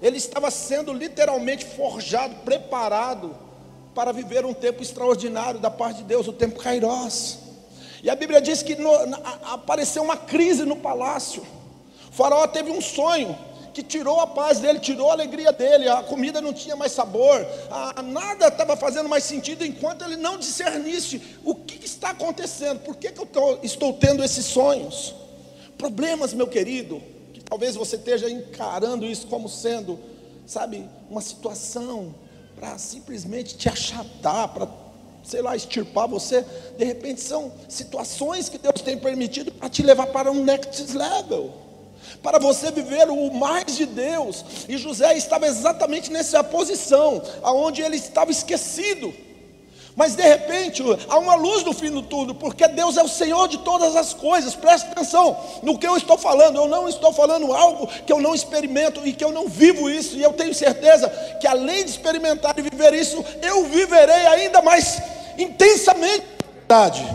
ele 0.00 0.16
estava 0.16 0.50
sendo 0.50 0.92
literalmente 0.92 1.64
forjado, 1.64 2.34
preparado 2.36 3.34
para 3.96 4.12
viver 4.12 4.44
um 4.44 4.54
tempo 4.54 4.82
extraordinário 4.82 5.58
da 5.58 5.70
parte 5.70 5.98
de 5.98 6.04
Deus, 6.04 6.28
o 6.28 6.32
tempo 6.32 6.60
Kairos. 6.60 7.38
E 8.02 8.08
a 8.08 8.14
Bíblia 8.14 8.40
diz 8.40 8.62
que 8.62 8.76
no, 8.76 9.06
na, 9.06 9.16
apareceu 9.54 10.02
uma 10.04 10.16
crise 10.16 10.64
no 10.64 10.76
palácio. 10.76 11.42
O 12.08 12.12
faraó 12.12 12.46
teve 12.46 12.70
um 12.70 12.80
sonho 12.80 13.36
que 13.72 13.82
tirou 13.82 14.20
a 14.20 14.26
paz 14.26 14.60
dele, 14.60 14.78
tirou 14.78 15.08
a 15.10 15.14
alegria 15.14 15.50
dele, 15.50 15.88
a 15.88 16.02
comida 16.02 16.40
não 16.40 16.52
tinha 16.52 16.76
mais 16.76 16.92
sabor, 16.92 17.44
a, 17.70 18.02
nada 18.02 18.48
estava 18.48 18.76
fazendo 18.76 19.08
mais 19.08 19.24
sentido 19.24 19.64
enquanto 19.64 20.04
ele 20.04 20.16
não 20.16 20.38
discernisse 20.38 21.20
o 21.42 21.54
que, 21.54 21.78
que 21.78 21.86
está 21.86 22.10
acontecendo, 22.10 22.80
por 22.80 22.96
que, 22.96 23.10
que 23.10 23.20
eu 23.20 23.26
tô, 23.26 23.58
estou 23.62 23.94
tendo 23.94 24.22
esses 24.22 24.44
sonhos. 24.44 25.14
Problemas, 25.76 26.32
meu 26.32 26.46
querido, 26.46 27.02
Talvez 27.48 27.76
você 27.76 27.94
esteja 27.94 28.28
encarando 28.28 29.06
isso 29.06 29.28
como 29.28 29.48
sendo, 29.48 29.98
sabe, 30.44 30.88
uma 31.08 31.20
situação 31.20 32.12
para 32.58 32.78
simplesmente 32.78 33.56
te 33.56 33.68
achatar, 33.68 34.48
para, 34.48 34.68
sei 35.22 35.42
lá, 35.42 35.54
extirpar 35.54 36.08
você. 36.08 36.44
De 36.76 36.84
repente 36.84 37.20
são 37.20 37.52
situações 37.68 38.48
que 38.48 38.58
Deus 38.58 38.80
tem 38.80 38.98
permitido 38.98 39.52
para 39.52 39.68
te 39.68 39.82
levar 39.82 40.06
para 40.06 40.32
um 40.32 40.42
next 40.42 40.96
level. 40.96 41.52
Para 42.22 42.38
você 42.38 42.70
viver 42.70 43.08
o 43.10 43.32
mais 43.32 43.76
de 43.76 43.84
Deus, 43.84 44.44
e 44.68 44.78
José 44.78 45.16
estava 45.16 45.46
exatamente 45.46 46.10
nessa 46.10 46.42
posição, 46.42 47.22
aonde 47.42 47.82
ele 47.82 47.96
estava 47.96 48.30
esquecido, 48.30 49.12
mas 49.96 50.14
de 50.14 50.22
repente 50.22 50.82
há 51.08 51.18
uma 51.18 51.34
luz 51.34 51.64
no 51.64 51.72
fim 51.72 51.90
do 51.90 52.02
túnel, 52.02 52.34
porque 52.34 52.68
Deus 52.68 52.98
é 52.98 53.02
o 53.02 53.08
Senhor 53.08 53.48
de 53.48 53.56
todas 53.58 53.96
as 53.96 54.12
coisas. 54.12 54.54
Preste 54.54 54.88
atenção 54.88 55.34
no 55.62 55.78
que 55.78 55.88
eu 55.88 55.96
estou 55.96 56.18
falando. 56.18 56.56
Eu 56.56 56.68
não 56.68 56.86
estou 56.86 57.14
falando 57.14 57.50
algo 57.50 57.86
que 58.04 58.12
eu 58.12 58.20
não 58.20 58.34
experimento 58.34 59.00
e 59.06 59.14
que 59.14 59.24
eu 59.24 59.32
não 59.32 59.48
vivo 59.48 59.88
isso. 59.88 60.14
E 60.16 60.22
eu 60.22 60.34
tenho 60.34 60.54
certeza 60.54 61.08
que 61.40 61.46
além 61.46 61.82
de 61.82 61.92
experimentar 61.92 62.54
e 62.58 62.62
viver 62.62 62.92
isso, 62.92 63.24
eu 63.40 63.64
viverei 63.64 64.26
ainda 64.26 64.60
mais 64.60 65.00
intensamente 65.38 66.26
verdade. 66.66 67.06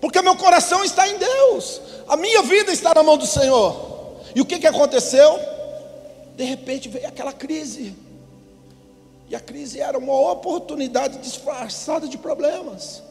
Porque 0.00 0.22
meu 0.22 0.34
coração 0.34 0.82
está 0.82 1.06
em 1.06 1.18
Deus. 1.18 1.82
A 2.08 2.16
minha 2.16 2.40
vida 2.42 2.72
está 2.72 2.94
na 2.94 3.02
mão 3.02 3.18
do 3.18 3.26
Senhor. 3.26 4.22
E 4.34 4.40
o 4.40 4.46
que, 4.46 4.58
que 4.58 4.66
aconteceu? 4.66 5.38
De 6.36 6.44
repente 6.44 6.88
veio 6.88 7.06
aquela 7.06 7.34
crise. 7.34 7.94
E 9.28 9.34
a 9.34 9.40
crise 9.40 9.80
era 9.80 9.98
uma 9.98 10.32
oportunidade 10.32 11.18
disfarçada 11.18 12.06
de 12.06 12.16
problemas. 12.16 13.02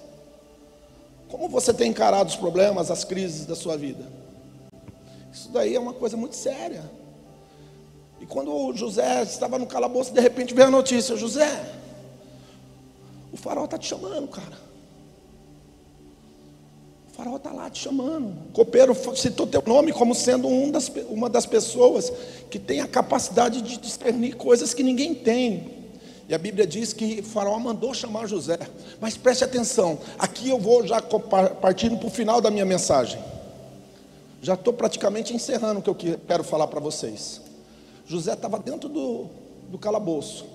Como 1.28 1.50
você 1.50 1.74
tem 1.74 1.90
encarado 1.90 2.30
os 2.30 2.36
problemas, 2.36 2.90
as 2.90 3.04
crises 3.04 3.46
da 3.46 3.56
sua 3.56 3.76
vida? 3.76 4.06
Isso 5.34 5.50
daí 5.50 5.76
é 5.76 5.80
uma 5.80 5.94
coisa 5.94 6.16
muito 6.16 6.36
séria. 6.36 6.90
E 8.22 8.26
quando 8.26 8.74
José 8.74 9.24
estava 9.24 9.60
no 9.60 9.68
calabouço, 9.68 10.14
de 10.14 10.22
repente 10.22 10.54
veio 10.54 10.70
a 10.70 10.72
notícia: 10.72 11.18
José, 11.18 11.62
o 13.34 13.38
farol 13.38 13.66
está 13.66 13.78
te 13.78 13.88
chamando, 13.88 14.30
cara. 14.30 14.58
O 17.10 17.16
farol 17.16 17.36
está 17.36 17.52
lá 17.52 17.70
te 17.70 17.80
chamando. 17.80 18.30
O 18.50 18.54
copeiro 18.54 18.96
citou 19.16 19.46
teu 19.46 19.62
nome 19.66 19.92
como 19.92 20.16
sendo 20.16 20.48
um 20.48 20.72
das, 20.72 20.90
uma 21.10 21.30
das 21.30 21.46
pessoas 21.46 22.12
que 22.50 22.58
tem 22.58 22.80
a 22.80 22.88
capacidade 22.88 23.62
de 23.62 23.78
discernir 23.78 24.38
coisas 24.38 24.74
que 24.74 24.84
ninguém 24.84 25.14
tem. 25.14 25.75
E 26.28 26.34
a 26.34 26.38
Bíblia 26.38 26.66
diz 26.66 26.92
que 26.92 27.22
Faraó 27.22 27.60
mandou 27.60 27.94
chamar 27.94 28.28
José. 28.28 28.58
Mas 29.00 29.16
preste 29.16 29.44
atenção, 29.44 30.00
aqui 30.18 30.50
eu 30.50 30.60
vou 30.60 30.86
já 30.86 31.02
partindo 31.02 31.98
para 31.98 32.08
o 32.08 32.12
final 32.12 32.42
da 32.42 32.50
minha 32.50 32.66
mensagem. 32.66 33.20
Já 34.42 34.56
estou 34.56 34.74
praticamente 34.74 35.36
encerrando 35.36 35.80
o 35.80 35.84
que 35.84 35.90
eu 35.90 36.20
quero 36.28 36.44
falar 36.44 36.68
para 36.68 36.80
vocês. 36.80 37.42
José 38.08 38.34
estava 38.34 38.60
dentro 38.60 38.90
do, 38.90 39.28
do 39.70 39.78
calabouço. 39.78 40.46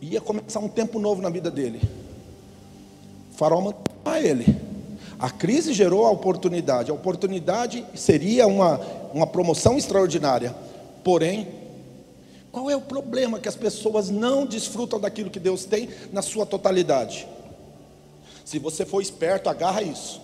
Ia 0.00 0.20
começar 0.20 0.60
um 0.60 0.68
tempo 0.68 0.98
novo 0.98 1.22
na 1.22 1.30
vida 1.30 1.50
dele. 1.50 1.80
O 3.32 3.36
faraó 3.36 3.60
mandou 3.60 3.80
chamar 4.02 4.20
ele. 4.20 4.56
A 5.18 5.30
crise 5.30 5.72
gerou 5.72 6.06
a 6.06 6.10
oportunidade. 6.10 6.90
A 6.90 6.94
oportunidade 6.94 7.84
seria 7.94 8.46
uma, 8.46 8.80
uma 9.14 9.26
promoção 9.26 9.78
extraordinária. 9.78 10.54
Porém, 11.04 11.61
qual 12.52 12.70
é 12.70 12.76
o 12.76 12.82
problema 12.82 13.40
que 13.40 13.48
as 13.48 13.56
pessoas 13.56 14.10
não 14.10 14.44
desfrutam 14.44 15.00
daquilo 15.00 15.30
que 15.30 15.40
Deus 15.40 15.64
tem 15.64 15.88
na 16.12 16.20
sua 16.20 16.44
totalidade? 16.44 17.26
Se 18.44 18.58
você 18.58 18.84
for 18.84 19.00
esperto, 19.00 19.48
agarra 19.48 19.82
isso. 19.82 20.20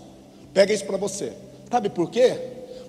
Pega 0.52 0.74
isso 0.74 0.84
para 0.84 0.98
você. 0.98 1.32
Sabe 1.70 1.88
por 1.88 2.10
quê? 2.10 2.38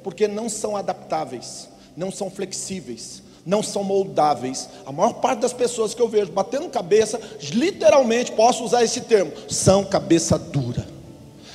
Porque 0.03 0.27
não 0.27 0.49
são 0.49 0.75
adaptáveis, 0.75 1.69
não 1.95 2.11
são 2.11 2.29
flexíveis, 2.29 3.23
não 3.45 3.63
são 3.63 3.81
moldáveis. 3.81 4.67
A 4.85 4.91
maior 4.91 5.13
parte 5.13 5.39
das 5.39 5.53
pessoas 5.53 5.93
que 5.93 6.01
eu 6.01 6.09
vejo 6.09 6.33
batendo 6.33 6.67
cabeça, 6.67 7.19
literalmente 7.53 8.33
posso 8.33 8.65
usar 8.65 8.83
esse 8.83 9.01
termo, 9.01 9.31
são 9.47 9.85
cabeça 9.85 10.37
dura. 10.37 10.98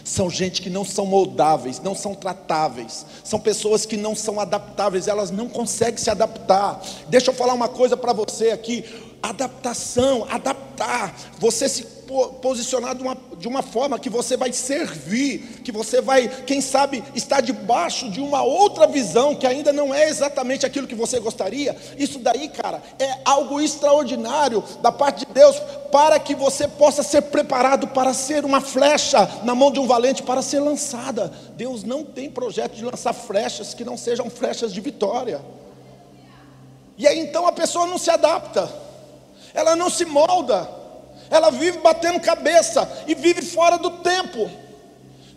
São 0.05 0.29
gente 0.29 0.61
que 0.61 0.69
não 0.69 0.85
são 0.85 1.07
moldáveis, 1.07 1.81
não 1.81 1.95
são 1.95 2.15
tratáveis, 2.15 3.07
são 3.25 3.41
pessoas 3.41 3.87
que 3.87 3.97
não 3.97 4.15
são 4.15 4.39
adaptáveis, 4.39 5.09
elas 5.09 5.31
não 5.31 5.49
conseguem 5.49 5.97
se 5.97 6.11
adaptar. 6.11 6.83
Deixa 7.09 7.31
eu 7.31 7.35
falar 7.35 7.55
uma 7.55 7.69
coisa 7.69 7.97
para 7.97 8.13
você 8.13 8.51
aqui: 8.51 8.85
adaptação, 9.23 10.27
adaptar, 10.31 11.15
você 11.39 11.69
se 11.71 11.94
posicionar 12.41 12.95
de 12.95 13.03
uma, 13.03 13.17
de 13.39 13.49
uma 13.49 13.63
forma 13.63 13.99
que 13.99 14.11
você 14.11 14.37
vai 14.37 14.53
servir, 14.53 15.61
que 15.65 15.73
você 15.73 16.01
vai, 16.01 16.29
quem 16.45 16.61
sabe, 16.61 17.03
estar 17.15 17.41
debaixo 17.41 18.11
de 18.11 18.21
uma 18.21 18.43
outra 18.43 18.87
visão 18.87 19.35
que 19.35 19.47
ainda 19.47 19.73
não 19.73 19.93
é 19.93 20.09
exatamente 20.09 20.65
aquilo 20.65 20.87
que 20.87 20.95
você 20.95 21.19
gostaria. 21.19 21.77
Isso 21.99 22.19
daí, 22.19 22.49
cara, 22.49 22.83
é 22.99 23.19
algo 23.25 23.61
extraordinário 23.61 24.63
da 24.83 24.93
parte 24.93 25.27
de 25.27 25.33
Deus 25.33 25.57
para 25.91 26.19
que 26.19 26.35
você 26.35 26.69
possa 26.69 27.03
ser 27.03 27.23
preparado 27.23 27.89
para 27.89 28.15
ser 28.15 28.45
uma 28.45 28.61
flecha 28.61 29.29
na 29.45 29.55
mão 29.55 29.71
de 29.71 29.81
um 29.81 29.87
valente 29.87 30.23
para 30.23 30.43
ser 30.43 30.61
lançada. 30.61 31.33
Deus 31.57 31.85
não 31.85 32.05
tem 32.05 32.31
projeto 32.31 32.75
de 32.75 32.85
lançar 32.85 33.13
flechas 33.13 33.75
que 33.75 33.85
não 33.85 33.97
sejam 33.97 34.29
flechas 34.31 34.73
de 34.73 34.81
vitória. 34.81 35.41
E 36.97 37.07
aí 37.07 37.19
então 37.19 37.47
a 37.47 37.53
pessoa 37.53 37.87
não 37.87 37.99
se 37.99 38.11
adapta 38.11 38.85
ela 39.55 39.77
não 39.77 39.89
se 39.89 40.05
molda, 40.05 40.69
ela 41.35 41.51
vive 41.51 41.79
batendo 41.79 42.21
cabeça 42.21 42.89
e 43.09 43.15
vive 43.15 43.43
fora 43.43 43.77
do 43.77 43.91
tempo, 43.91 44.49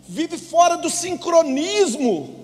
vive 0.08 0.38
fora 0.38 0.76
do 0.76 0.88
sincronismo. 0.88 2.36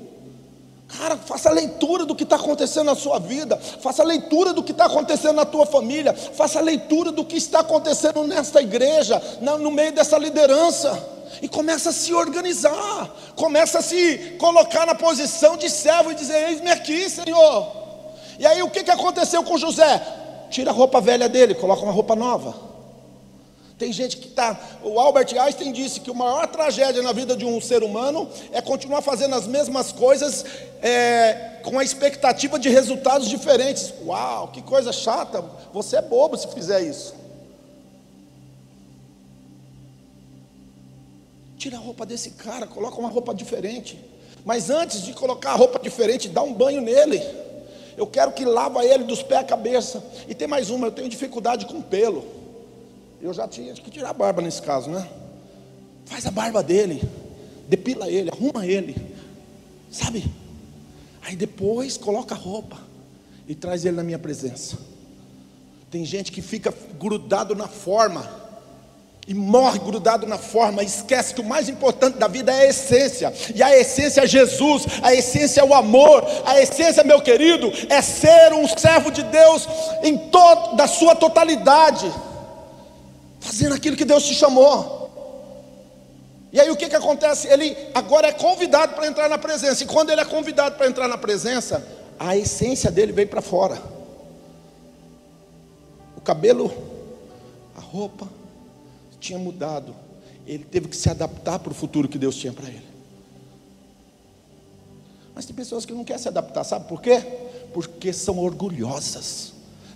Cara, 0.89 1.17
faça 1.17 1.51
leitura 1.51 2.05
do 2.05 2.17
que 2.17 2.25
está 2.25 2.35
acontecendo 2.35 2.87
na 2.87 2.97
sua 2.97 3.21
vida, 3.21 3.57
faça 3.57 4.03
leitura 4.03 4.53
do 4.53 4.63
que 4.63 4.73
está 4.73 4.87
acontecendo 4.87 5.37
na 5.37 5.45
tua 5.45 5.65
família, 5.67 6.13
faça 6.13 6.61
leitura 6.61 7.13
do 7.13 7.25
que 7.25 7.37
está 7.37 7.61
acontecendo 7.61 8.25
nesta 8.27 8.61
igreja, 8.61 9.23
no 9.41 9.71
meio 9.71 9.93
dessa 9.93 10.19
liderança, 10.19 11.15
e 11.41 11.49
começa 11.49 11.91
a 11.91 11.93
se 11.93 12.13
organizar, 12.13 13.09
começa 13.37 13.79
a 13.79 13.83
se 13.83 14.37
colocar 14.39 14.85
na 14.85 14.97
posição 14.97 15.57
de 15.57 15.71
servo 15.71 16.11
e 16.11 16.15
dizer: 16.17 16.49
Eis-me 16.49 16.71
aqui, 16.71 17.09
Senhor. 17.09 17.73
E 18.37 18.47
aí 18.47 18.63
o 18.63 18.71
que, 18.71 18.83
que 18.83 18.91
aconteceu 18.91 19.45
com 19.45 19.57
José? 19.57 20.03
Tira 20.51 20.71
a 20.71 20.75
roupa 20.75 21.01
velha 21.01 21.29
dele, 21.29 21.55
coloca 21.55 21.83
uma 21.83 21.93
roupa 21.93 22.17
nova. 22.17 22.74
Tem 23.79 23.93
gente 23.93 24.19
que 24.19 24.29
está. 24.29 24.59
O 24.83 25.01
Albert 25.01 25.37
Einstein 25.37 25.73
disse 25.73 26.01
que 26.01 26.11
a 26.11 26.15
maior 26.15 26.47
tragédia 26.47 27.03
na 27.03 27.13
vida 27.13 27.37
de 27.37 27.45
um 27.45 27.61
ser 27.61 27.83
humano 27.83 28.29
é 28.53 28.61
continuar 28.61 29.03
fazendo 29.03 29.35
as 29.35 29.47
mesmas 29.47 29.91
coisas 29.91 30.45
é, 30.81 31.61
com 31.65 31.79
a 31.79 31.85
expectativa 31.85 32.59
de 32.59 32.69
resultados 32.69 33.29
diferentes. 33.29 33.93
Uau, 34.05 34.49
que 34.49 34.63
coisa 34.63 34.93
chata! 34.93 35.45
Você 35.73 35.97
é 35.97 36.03
bobo 36.03 36.37
se 36.37 36.47
fizer 36.49 36.83
isso. 36.83 37.15
Tira 41.59 41.77
a 41.77 41.81
roupa 41.81 42.07
desse 42.07 42.31
cara, 42.31 42.67
coloca 42.67 42.97
uma 42.99 43.09
roupa 43.09 43.35
diferente. 43.35 43.99
Mas 44.45 44.71
antes 44.71 45.03
de 45.03 45.15
colocar 45.15 45.51
a 45.53 45.57
roupa 45.57 45.81
diferente, 45.81 46.29
dá 46.29 46.43
um 46.43 46.53
banho 46.53 46.81
nele. 46.81 47.21
Eu 47.97 48.07
quero 48.07 48.33
que 48.33 48.45
lava 48.45 48.85
ele 48.85 49.03
dos 49.03 49.23
pés 49.23 49.41
à 49.41 49.45
cabeça. 49.45 50.05
E 50.29 50.35
tem 50.35 50.47
mais 50.47 50.71
uma, 50.71 50.87
eu 50.87 50.93
tenho 50.93 51.09
dificuldade 51.09 51.67
com 51.67 51.83
pelo. 51.83 52.44
Eu 53.25 53.33
já 53.33 53.49
tinha 53.49 53.73
que 53.73 53.91
tirar 53.91 54.11
a 54.11 54.13
barba 54.13 54.43
nesse 54.43 54.61
caso, 54.61 54.91
né? 54.91 55.09
Faz 56.05 56.27
a 56.27 56.31
barba 56.31 56.63
dele, 56.63 57.03
depila 57.67 58.07
ele, 58.07 58.29
arruma 58.29 58.67
ele, 58.67 58.95
sabe? 59.91 60.31
Aí 61.23 61.35
depois 61.35 61.97
coloca 61.97 62.35
a 62.35 62.37
roupa 62.37 62.77
e 63.49 63.55
traz 63.55 63.87
ele 63.87 63.97
na 63.97 64.03
minha 64.03 64.19
presença. 64.19 64.77
Tem 65.91 66.05
gente 66.05 66.31
que 66.31 66.43
fica 66.43 66.71
grudado 67.01 67.55
na 67.55 67.67
forma 67.67 68.29
e 69.27 69.33
morre 69.33 69.79
grudado 69.79 70.27
na 70.27 70.37
forma, 70.37 70.83
esquece 70.83 71.33
que 71.33 71.41
o 71.41 71.49
mais 71.49 71.67
importante 71.71 72.19
da 72.19 72.29
vida 72.29 72.53
é 72.53 72.67
a 72.67 72.69
essência, 72.69 73.33
e 73.55 73.63
a 73.63 73.75
essência 73.75 74.21
é 74.21 74.27
Jesus, 74.27 74.85
a 75.03 75.15
essência 75.15 75.63
é 75.63 75.65
o 75.65 75.73
amor, 75.73 76.23
a 76.45 76.61
essência, 76.61 77.03
meu 77.03 77.23
querido, 77.23 77.73
é 77.89 78.03
ser 78.03 78.53
um 78.53 78.69
servo 78.69 79.11
de 79.11 79.23
Deus 79.23 79.67
em 80.03 80.19
toda 80.29 80.85
a 80.85 80.87
sua 80.87 81.17
totalidade, 81.17 82.13
fazendo 83.55 83.75
aquilo 83.75 83.97
que 83.97 84.05
Deus 84.05 84.25
te 84.25 84.35
chamou. 84.35 85.05
E 86.53 86.61
aí 86.61 86.71
o 86.71 86.77
que, 86.77 86.89
que 86.89 86.97
acontece? 86.97 87.47
Ele 87.47 87.77
agora 87.95 88.27
é 88.27 88.33
convidado 88.33 88.95
para 88.95 89.07
entrar 89.07 89.29
na 89.29 89.39
presença, 89.39 89.85
e 89.85 89.87
quando 89.87 90.11
ele 90.11 90.21
é 90.21 90.25
convidado 90.25 90.77
para 90.77 90.89
entrar 90.89 91.07
na 91.07 91.17
presença, 91.17 91.87
a 92.19 92.37
essência 92.37 92.91
dele 92.91 93.13
vem 93.13 93.27
para 93.27 93.41
fora. 93.41 93.81
O 96.17 96.21
cabelo, 96.21 96.73
a 97.77 97.81
roupa, 97.81 98.29
tinha 99.21 99.39
mudado. 99.39 99.95
Ele 100.47 100.65
teve 100.65 100.89
que 100.89 100.97
se 100.97 101.09
adaptar 101.09 101.61
para 101.61 101.71
o 101.71 101.75
futuro 101.75 102.09
que 102.09 102.19
Deus 102.19 102.37
tinha 102.37 102.53
para 102.53 102.69
ele. 102.69 102.85
Mas 105.33 105.47
tem 105.47 105.55
pessoas 105.55 105.87
que 105.87 105.93
não 105.93 106.05
querem 106.05 106.23
se 106.23 106.29
adaptar, 106.29 106.65
sabe 106.65 106.89
por 106.89 107.01
quê? 107.01 107.21
Porque 107.73 108.13
são 108.13 108.39
orgulhosas. 108.39 109.53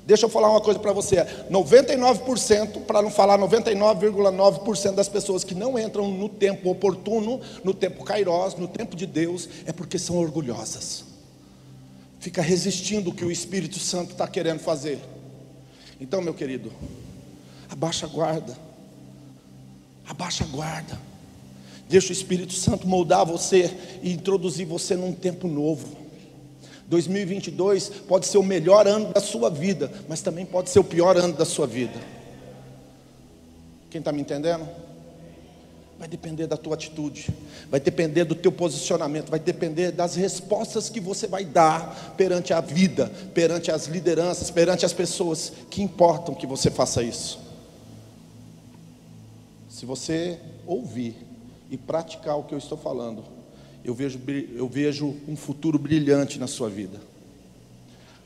Deixa 0.08 0.26
eu 0.26 0.28
falar 0.28 0.50
uma 0.50 0.60
coisa 0.60 0.80
para 0.80 0.92
você: 0.92 1.16
99%, 1.48 2.80
para 2.86 3.00
não 3.00 3.10
falar 3.10 3.38
99,9% 3.38 4.94
das 4.94 5.08
pessoas 5.08 5.44
que 5.44 5.54
não 5.54 5.78
entram 5.78 6.10
no 6.10 6.28
tempo 6.28 6.68
oportuno, 6.68 7.40
no 7.62 7.72
tempo 7.72 8.02
kairós, 8.02 8.54
no 8.54 8.66
tempo 8.66 8.96
de 8.96 9.06
Deus, 9.06 9.48
é 9.66 9.72
porque 9.72 10.00
são 10.00 10.16
orgulhosas. 10.16 11.04
Fica 12.18 12.42
resistindo 12.42 13.10
o 13.10 13.14
que 13.14 13.24
o 13.24 13.30
Espírito 13.30 13.78
Santo 13.78 14.10
está 14.12 14.26
querendo 14.26 14.58
fazer. 14.58 14.98
Então, 16.00 16.20
meu 16.20 16.34
querido, 16.34 16.72
abaixa 17.70 18.06
a 18.06 18.08
guarda 18.08 18.68
Abaixa 20.08 20.44
a 20.44 20.46
guarda. 20.46 20.98
Deixa 21.88 22.08
o 22.08 22.12
Espírito 22.12 22.54
Santo 22.54 22.88
moldar 22.88 23.26
você 23.26 23.70
e 24.02 24.10
introduzir 24.10 24.66
você 24.66 24.96
num 24.96 25.12
tempo 25.12 25.46
novo. 25.46 25.96
2022 26.88 27.90
pode 28.08 28.26
ser 28.26 28.38
o 28.38 28.42
melhor 28.42 28.86
ano 28.86 29.12
da 29.12 29.20
sua 29.20 29.50
vida, 29.50 29.92
mas 30.08 30.22
também 30.22 30.46
pode 30.46 30.70
ser 30.70 30.78
o 30.78 30.84
pior 30.84 31.16
ano 31.16 31.34
da 31.34 31.44
sua 31.44 31.66
vida. 31.66 32.00
Quem 33.90 33.98
está 33.98 34.10
me 34.10 34.22
entendendo? 34.22 34.66
Vai 35.98 36.08
depender 36.08 36.46
da 36.46 36.56
tua 36.56 36.74
atitude, 36.74 37.28
vai 37.70 37.80
depender 37.80 38.24
do 38.24 38.34
teu 38.34 38.52
posicionamento, 38.52 39.28
vai 39.28 39.40
depender 39.40 39.90
das 39.90 40.14
respostas 40.14 40.88
que 40.88 41.00
você 41.00 41.26
vai 41.26 41.44
dar 41.44 42.14
perante 42.16 42.54
a 42.54 42.60
vida, 42.60 43.12
perante 43.34 43.70
as 43.70 43.86
lideranças, 43.86 44.50
perante 44.50 44.86
as 44.86 44.92
pessoas 44.92 45.52
que 45.68 45.82
importam 45.82 46.34
que 46.34 46.46
você 46.46 46.70
faça 46.70 47.02
isso. 47.02 47.40
Se 49.68 49.84
você 49.84 50.38
ouvir 50.66 51.16
e 51.70 51.76
praticar 51.76 52.38
o 52.38 52.44
que 52.44 52.54
eu 52.54 52.58
estou 52.58 52.78
falando, 52.78 53.37
eu 53.84 53.94
vejo, 53.94 54.20
eu 54.54 54.68
vejo 54.68 55.16
um 55.26 55.36
futuro 55.36 55.78
brilhante 55.78 56.38
na 56.38 56.46
sua 56.46 56.68
vida. 56.68 57.00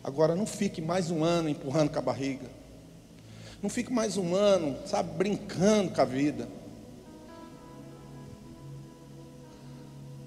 Agora, 0.02 0.34
não 0.34 0.46
fique 0.46 0.80
mais 0.80 1.10
um 1.10 1.22
ano 1.22 1.48
empurrando 1.48 1.90
com 1.90 1.98
a 1.98 2.02
barriga. 2.02 2.50
Não 3.62 3.70
fique 3.70 3.92
mais 3.92 4.16
um 4.16 4.34
ano, 4.34 4.76
sabe, 4.84 5.16
brincando 5.16 5.92
com 5.92 6.00
a 6.00 6.04
vida. 6.04 6.48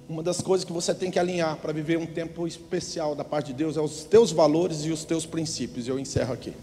Uma 0.07 0.23
das 0.23 0.39
coisas 0.39 0.63
que 0.63 0.71
você 0.71 0.93
tem 0.93 1.11
que 1.11 1.19
alinhar 1.19 1.57
para 1.57 1.73
viver 1.73 1.97
um 1.97 2.05
tempo 2.05 2.47
especial 2.47 3.15
da 3.15 3.23
parte 3.23 3.47
de 3.47 3.53
Deus 3.53 3.75
é 3.75 3.81
os 3.81 4.03
teus 4.03 4.31
valores 4.31 4.85
e 4.85 4.91
os 4.91 5.03
teus 5.03 5.25
princípios. 5.25 5.87
Eu 5.87 5.99
encerro 5.99 6.31
aqui. 6.31 6.53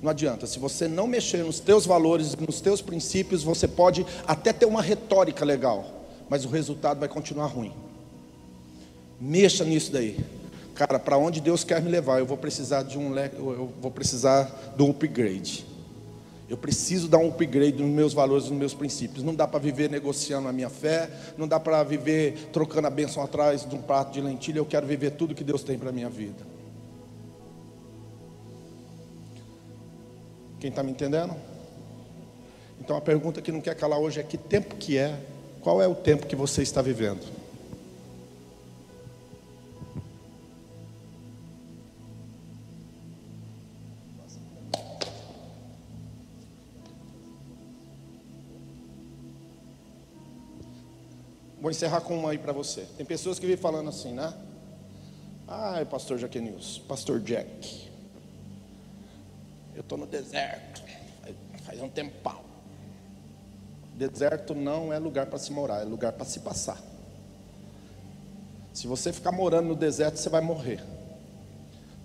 Não 0.00 0.10
adianta, 0.10 0.46
se 0.46 0.58
você 0.58 0.86
não 0.86 1.06
mexer 1.06 1.44
nos 1.44 1.58
teus 1.58 1.86
valores, 1.86 2.36
nos 2.36 2.60
teus 2.60 2.82
princípios, 2.82 3.42
você 3.42 3.66
pode 3.66 4.04
até 4.26 4.52
ter 4.52 4.66
uma 4.66 4.82
retórica 4.82 5.44
legal, 5.44 6.01
mas 6.32 6.46
o 6.46 6.48
resultado 6.48 6.98
vai 6.98 7.10
continuar 7.10 7.44
ruim. 7.44 7.74
Mexa 9.20 9.66
nisso 9.66 9.92
daí. 9.92 10.18
Cara, 10.74 10.98
para 10.98 11.18
onde 11.18 11.42
Deus 11.42 11.62
quer 11.62 11.82
me 11.82 11.90
levar, 11.90 12.20
eu 12.20 12.24
vou 12.24 12.38
precisar 12.38 12.84
de 12.84 12.96
um 12.96 13.14
eu 13.14 13.70
vou 13.82 13.90
precisar 13.90 14.72
um 14.80 14.88
upgrade. 14.88 15.66
Eu 16.48 16.56
preciso 16.56 17.06
dar 17.06 17.18
um 17.18 17.28
upgrade 17.28 17.82
nos 17.82 17.92
meus 17.92 18.14
valores, 18.14 18.48
nos 18.48 18.58
meus 18.58 18.72
princípios. 18.72 19.22
Não 19.22 19.34
dá 19.34 19.46
para 19.46 19.58
viver 19.58 19.90
negociando 19.90 20.48
a 20.48 20.54
minha 20.54 20.70
fé, 20.70 21.10
não 21.36 21.46
dá 21.46 21.60
para 21.60 21.82
viver 21.82 22.48
trocando 22.50 22.86
a 22.86 22.90
bênção 22.90 23.22
atrás 23.22 23.68
de 23.68 23.76
um 23.76 23.82
prato 23.82 24.12
de 24.12 24.22
lentilha. 24.22 24.56
Eu 24.56 24.64
quero 24.64 24.86
viver 24.86 25.10
tudo 25.10 25.34
que 25.34 25.44
Deus 25.44 25.62
tem 25.62 25.78
para 25.78 25.90
a 25.90 25.92
minha 25.92 26.08
vida. 26.08 26.46
Quem 30.58 30.70
está 30.70 30.82
me 30.82 30.92
entendendo? 30.92 31.36
Então 32.80 32.96
a 32.96 33.02
pergunta 33.02 33.42
que 33.42 33.52
não 33.52 33.60
quer 33.60 33.74
calar 33.74 33.98
hoje 33.98 34.18
é 34.18 34.22
que 34.22 34.38
tempo 34.38 34.76
que 34.76 34.96
é? 34.96 35.20
Qual 35.62 35.80
é 35.80 35.86
o 35.86 35.94
tempo 35.94 36.26
que 36.26 36.34
você 36.34 36.60
está 36.60 36.82
vivendo? 36.82 37.24
Vou 51.60 51.70
encerrar 51.70 52.00
com 52.00 52.18
uma 52.18 52.32
aí 52.32 52.38
para 52.38 52.52
você. 52.52 52.80
Tem 52.96 53.06
pessoas 53.06 53.38
que 53.38 53.46
vêm 53.46 53.56
falando 53.56 53.88
assim, 53.88 54.12
né? 54.12 54.34
Ai, 55.46 55.84
pastor 55.84 56.18
Jaquenils, 56.18 56.82
pastor 56.88 57.20
Jack. 57.20 57.88
Eu 59.76 59.82
estou 59.82 59.96
no 59.96 60.06
deserto. 60.06 60.82
Faz 61.64 61.80
um 61.80 61.88
tempão. 61.88 62.51
Deserto 64.08 64.54
não 64.54 64.92
é 64.92 64.98
lugar 64.98 65.26
para 65.26 65.38
se 65.38 65.52
morar, 65.52 65.82
é 65.82 65.84
lugar 65.84 66.12
para 66.12 66.24
se 66.24 66.40
passar. 66.40 66.82
Se 68.72 68.86
você 68.86 69.12
ficar 69.12 69.30
morando 69.30 69.68
no 69.68 69.76
deserto, 69.76 70.16
você 70.16 70.28
vai 70.28 70.40
morrer. 70.40 70.82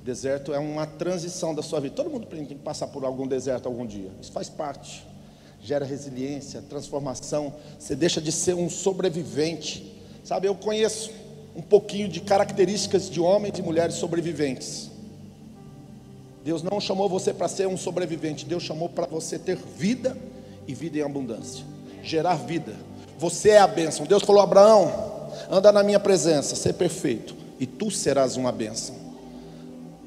Deserto 0.04 0.54
é 0.54 0.60
uma 0.60 0.86
transição 0.86 1.56
da 1.56 1.64
sua 1.64 1.80
vida. 1.80 1.96
Todo 1.96 2.10
mundo 2.10 2.28
tem 2.28 2.46
que 2.46 2.56
passar 2.56 2.88
por 2.88 3.04
algum 3.04 3.28
deserto 3.28 3.68
algum 3.68 3.86
dia. 3.86 4.12
Isso 4.22 4.32
faz 4.32 4.48
parte. 4.48 5.06
Gera 5.62 5.86
resiliência, 5.86 6.62
transformação. 6.62 7.54
Você 7.80 7.96
deixa 7.96 8.22
de 8.22 8.32
ser 8.32 8.54
um 8.54 8.70
sobrevivente. 8.70 10.00
Sabe, 10.24 10.48
eu 10.48 10.56
conheço 10.56 11.12
um 11.56 11.62
pouquinho 11.62 12.08
de 12.08 12.22
características 12.22 13.10
de 13.10 13.20
homens 13.20 13.58
e 13.58 13.62
mulheres 13.62 13.96
sobreviventes. 13.96 14.92
Deus 16.44 16.62
não 16.62 16.80
chamou 16.80 17.10
você 17.10 17.34
para 17.34 17.48
ser 17.48 17.68
um 17.68 17.76
sobrevivente, 17.76 18.46
Deus 18.46 18.64
chamou 18.64 18.88
para 18.88 19.06
você 19.06 19.38
ter 19.40 19.58
vida 19.58 20.16
e 20.68 20.74
vida 20.74 20.98
em 20.98 21.02
abundância, 21.02 21.66
gerar 22.04 22.36
vida. 22.36 22.74
Você 23.18 23.50
é 23.50 23.60
a 23.60 23.68
bênção. 23.68 24.06
Deus 24.06 24.24
falou: 24.24 24.42
Abraão, 24.42 25.32
anda 25.50 25.72
na 25.72 25.84
minha 25.84 26.00
presença, 26.00 26.56
ser 26.56 26.74
perfeito, 26.74 27.36
e 27.60 27.66
tu 27.66 27.90
serás 27.90 28.36
uma 28.36 28.52
bênção. 28.52 28.96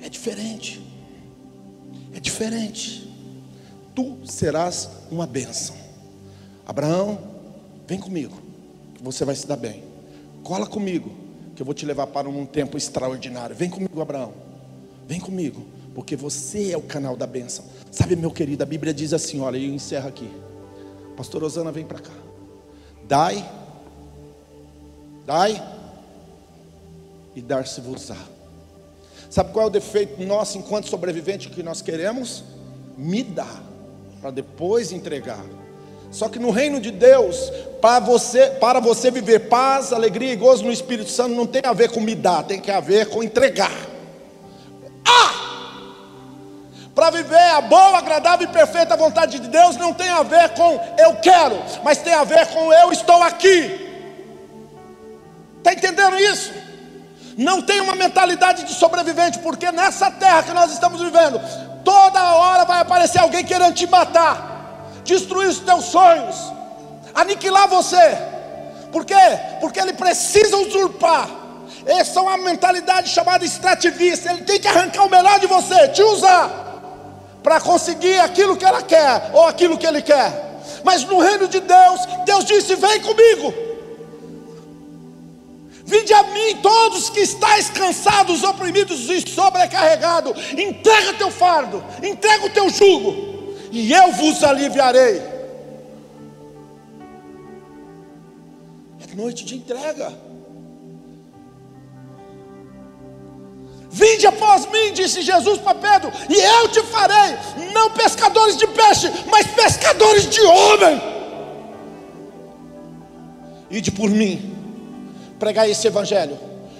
É 0.02 0.08
diferente, 0.08 0.80
é 2.14 2.20
diferente. 2.20 3.08
Tu 3.94 4.18
serás 4.24 4.88
uma 5.10 5.26
bênção. 5.26 5.74
Abraão, 6.66 7.18
vem 7.86 7.98
comigo, 7.98 8.40
que 8.94 9.02
você 9.02 9.24
vai 9.24 9.34
se 9.34 9.46
dar 9.46 9.56
bem. 9.56 9.82
Cola 10.44 10.66
comigo, 10.66 11.10
que 11.54 11.62
eu 11.62 11.66
vou 11.66 11.74
te 11.74 11.84
levar 11.84 12.06
para 12.06 12.28
um 12.28 12.46
tempo 12.46 12.78
extraordinário. 12.78 13.54
Vem 13.54 13.68
comigo, 13.68 14.00
Abraão. 14.00 14.32
Vem 15.06 15.18
comigo, 15.18 15.66
porque 15.94 16.14
você 16.14 16.70
é 16.70 16.76
o 16.76 16.82
canal 16.82 17.16
da 17.16 17.26
bênção. 17.26 17.64
Sabe, 17.90 18.14
meu 18.14 18.30
querido, 18.30 18.62
a 18.62 18.66
Bíblia 18.66 18.94
diz 18.94 19.12
assim: 19.12 19.40
olha, 19.40 19.58
eu 19.58 19.74
encerro 19.74 20.08
aqui. 20.08 20.30
Pastor 21.20 21.44
Osana, 21.44 21.70
vem 21.70 21.84
para 21.84 21.98
cá. 21.98 22.14
Dai, 23.02 23.46
dai, 25.26 25.62
e 27.36 27.42
dar-se-vos-á. 27.42 28.16
Sabe 29.28 29.52
qual 29.52 29.66
é 29.66 29.68
o 29.68 29.70
defeito 29.70 30.22
nosso 30.24 30.56
enquanto 30.56 30.88
sobrevivente 30.88 31.50
que 31.50 31.62
nós 31.62 31.82
queremos? 31.82 32.42
Me 32.96 33.22
dar, 33.22 33.62
para 34.22 34.30
depois 34.30 34.92
entregar. 34.92 35.44
Só 36.10 36.26
que 36.26 36.38
no 36.38 36.50
reino 36.50 36.80
de 36.80 36.90
Deus, 36.90 37.52
para 37.82 38.00
você, 38.00 38.52
para 38.52 38.80
você 38.80 39.10
viver 39.10 39.40
paz, 39.40 39.92
alegria 39.92 40.32
e 40.32 40.36
gozo 40.36 40.64
no 40.64 40.72
Espírito 40.72 41.10
Santo, 41.10 41.34
não 41.34 41.46
tem 41.46 41.60
a 41.66 41.74
ver 41.74 41.90
com 41.90 42.00
me 42.00 42.14
dar, 42.14 42.44
tem 42.44 42.58
que 42.58 42.70
a 42.70 42.80
ver 42.80 43.10
com 43.10 43.22
entregar. 43.22 43.89
Para 47.00 47.12
viver 47.12 47.50
a 47.52 47.62
boa, 47.62 47.96
agradável 47.96 48.46
e 48.46 48.52
perfeita 48.52 48.94
vontade 48.94 49.40
de 49.40 49.48
Deus 49.48 49.74
não 49.78 49.94
tem 49.94 50.10
a 50.10 50.22
ver 50.22 50.50
com 50.50 50.78
eu 50.98 51.16
quero, 51.16 51.58
mas 51.82 51.96
tem 51.96 52.12
a 52.12 52.24
ver 52.24 52.46
com 52.48 52.70
eu 52.70 52.92
estou 52.92 53.22
aqui. 53.22 53.88
Está 55.56 55.72
entendendo 55.72 56.18
isso? 56.18 56.52
Não 57.38 57.62
tem 57.62 57.80
uma 57.80 57.94
mentalidade 57.94 58.64
de 58.64 58.74
sobrevivente, 58.74 59.38
porque 59.38 59.72
nessa 59.72 60.10
terra 60.10 60.42
que 60.42 60.52
nós 60.52 60.72
estamos 60.74 61.00
vivendo, 61.00 61.40
toda 61.82 62.34
hora 62.34 62.66
vai 62.66 62.80
aparecer 62.80 63.18
alguém 63.18 63.46
querendo 63.46 63.72
te 63.72 63.86
matar 63.86 65.00
destruir 65.02 65.48
os 65.48 65.58
teus 65.58 65.86
sonhos, 65.86 66.36
aniquilar 67.14 67.66
você. 67.66 68.18
Por 68.92 69.06
quê? 69.06 69.38
Porque 69.58 69.80
ele 69.80 69.94
precisa 69.94 70.54
usurpar. 70.58 71.30
Essa 71.86 72.18
é 72.18 72.22
uma 72.22 72.36
mentalidade 72.36 73.08
chamada 73.08 73.42
extrativista. 73.42 74.30
Ele 74.32 74.42
tem 74.42 74.60
que 74.60 74.68
arrancar 74.68 75.06
o 75.06 75.08
melhor 75.08 75.40
de 75.40 75.46
você, 75.46 75.88
te 75.88 76.02
usar 76.02 76.68
para 77.42 77.60
conseguir 77.60 78.18
aquilo 78.20 78.56
que 78.56 78.64
ela 78.64 78.82
quer 78.82 79.30
ou 79.32 79.46
aquilo 79.46 79.78
que 79.78 79.86
ele 79.86 80.02
quer. 80.02 80.50
Mas 80.84 81.04
no 81.04 81.18
reino 81.18 81.48
de 81.48 81.60
Deus, 81.60 82.00
Deus 82.24 82.44
disse: 82.44 82.74
Vem 82.76 83.00
comigo. 83.00 83.54
Vinde 85.84 86.14
a 86.14 86.22
mim 86.22 86.56
todos 86.62 87.10
que 87.10 87.20
estáis 87.20 87.68
cansados, 87.68 88.44
oprimidos 88.44 89.10
e 89.10 89.28
sobrecarregados. 89.28 90.52
Entrega 90.52 91.14
teu 91.14 91.32
fardo, 91.32 91.84
entrega 92.02 92.46
o 92.46 92.50
teu 92.50 92.70
jugo 92.70 93.56
e 93.72 93.92
eu 93.92 94.12
vos 94.12 94.44
aliviarei. 94.44 95.20
É 99.00 99.14
noite 99.16 99.44
de 99.44 99.56
entrega. 99.56 100.29
Vinde 103.90 104.26
após 104.26 104.66
mim, 104.70 104.92
disse 104.94 105.20
Jesus 105.20 105.58
para 105.58 105.74
Pedro, 105.74 106.12
e 106.28 106.40
eu 106.40 106.68
te 106.68 106.80
farei, 106.84 107.36
não 107.74 107.90
pescadores 107.90 108.56
de 108.56 108.66
peixe, 108.68 109.10
mas 109.28 109.46
pescadores 109.48 110.30
de 110.30 110.40
homem. 110.40 111.02
Ide 113.68 113.90
por 113.90 114.08
mim, 114.08 114.56
pregai 115.38 115.70
esse 115.70 115.86
evangelho, 115.86 116.38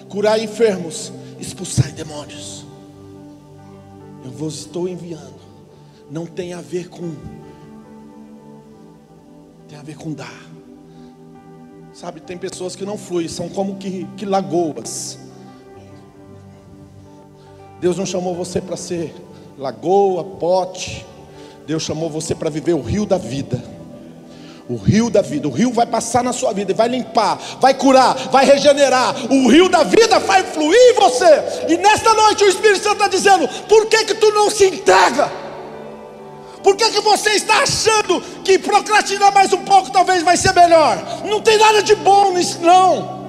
curai 0.09 0.43
enfermos, 0.43 1.11
expulsai 1.39 1.91
demônios. 1.91 2.65
Eu 4.23 4.31
vos 4.31 4.59
estou 4.59 4.87
enviando 4.87 5.41
não 6.11 6.25
tem 6.25 6.51
a 6.51 6.59
ver 6.59 6.89
com. 6.89 7.15
Tem 9.69 9.79
a 9.79 9.81
ver 9.81 9.95
com 9.95 10.11
dar. 10.11 10.51
Sabe, 11.93 12.19
tem 12.19 12.37
pessoas 12.37 12.75
que 12.75 12.85
não 12.85 12.97
fluem, 12.97 13.29
são 13.29 13.47
como 13.47 13.77
que, 13.77 14.05
que 14.17 14.25
lagoas. 14.25 15.17
Deus 17.81 17.97
não 17.97 18.05
chamou 18.05 18.35
você 18.35 18.61
para 18.61 18.77
ser 18.77 19.11
lagoa, 19.57 20.23
pote. 20.23 21.03
Deus 21.65 21.81
chamou 21.81 22.11
você 22.11 22.35
para 22.35 22.47
viver 22.47 22.75
o 22.75 22.81
rio 22.81 23.07
da 23.07 23.17
vida. 23.17 23.59
O 24.69 24.75
rio 24.75 25.09
da 25.09 25.23
vida, 25.23 25.47
o 25.47 25.51
rio 25.51 25.73
vai 25.73 25.87
passar 25.87 26.23
na 26.23 26.31
sua 26.31 26.53
vida 26.53 26.71
e 26.71 26.75
vai 26.75 26.87
limpar, 26.87 27.41
vai 27.59 27.73
curar, 27.73 28.13
vai 28.29 28.45
regenerar. 28.45 29.15
O 29.31 29.49
rio 29.49 29.67
da 29.67 29.83
vida 29.83 30.19
vai 30.19 30.43
fluir 30.43 30.77
em 30.77 30.93
você. 30.93 31.65
E 31.69 31.77
nesta 31.77 32.13
noite 32.13 32.43
o 32.43 32.47
Espírito 32.47 32.83
Santo 32.83 33.03
está 33.03 33.07
dizendo: 33.07 33.49
por 33.67 33.87
que 33.87 34.05
que 34.05 34.13
tu 34.13 34.31
não 34.31 34.51
se 34.51 34.67
entrega? 34.67 35.31
Por 36.63 36.75
que, 36.75 36.91
que 36.91 37.01
você 37.01 37.31
está 37.31 37.63
achando 37.63 38.21
que 38.43 38.59
procrastinar 38.59 39.33
mais 39.33 39.51
um 39.51 39.65
pouco 39.65 39.89
talvez 39.89 40.21
vai 40.21 40.37
ser 40.37 40.53
melhor? 40.53 41.03
Não 41.25 41.41
tem 41.41 41.57
nada 41.57 41.81
de 41.81 41.95
bom 41.95 42.33
nisso, 42.33 42.59
não. 42.61 43.20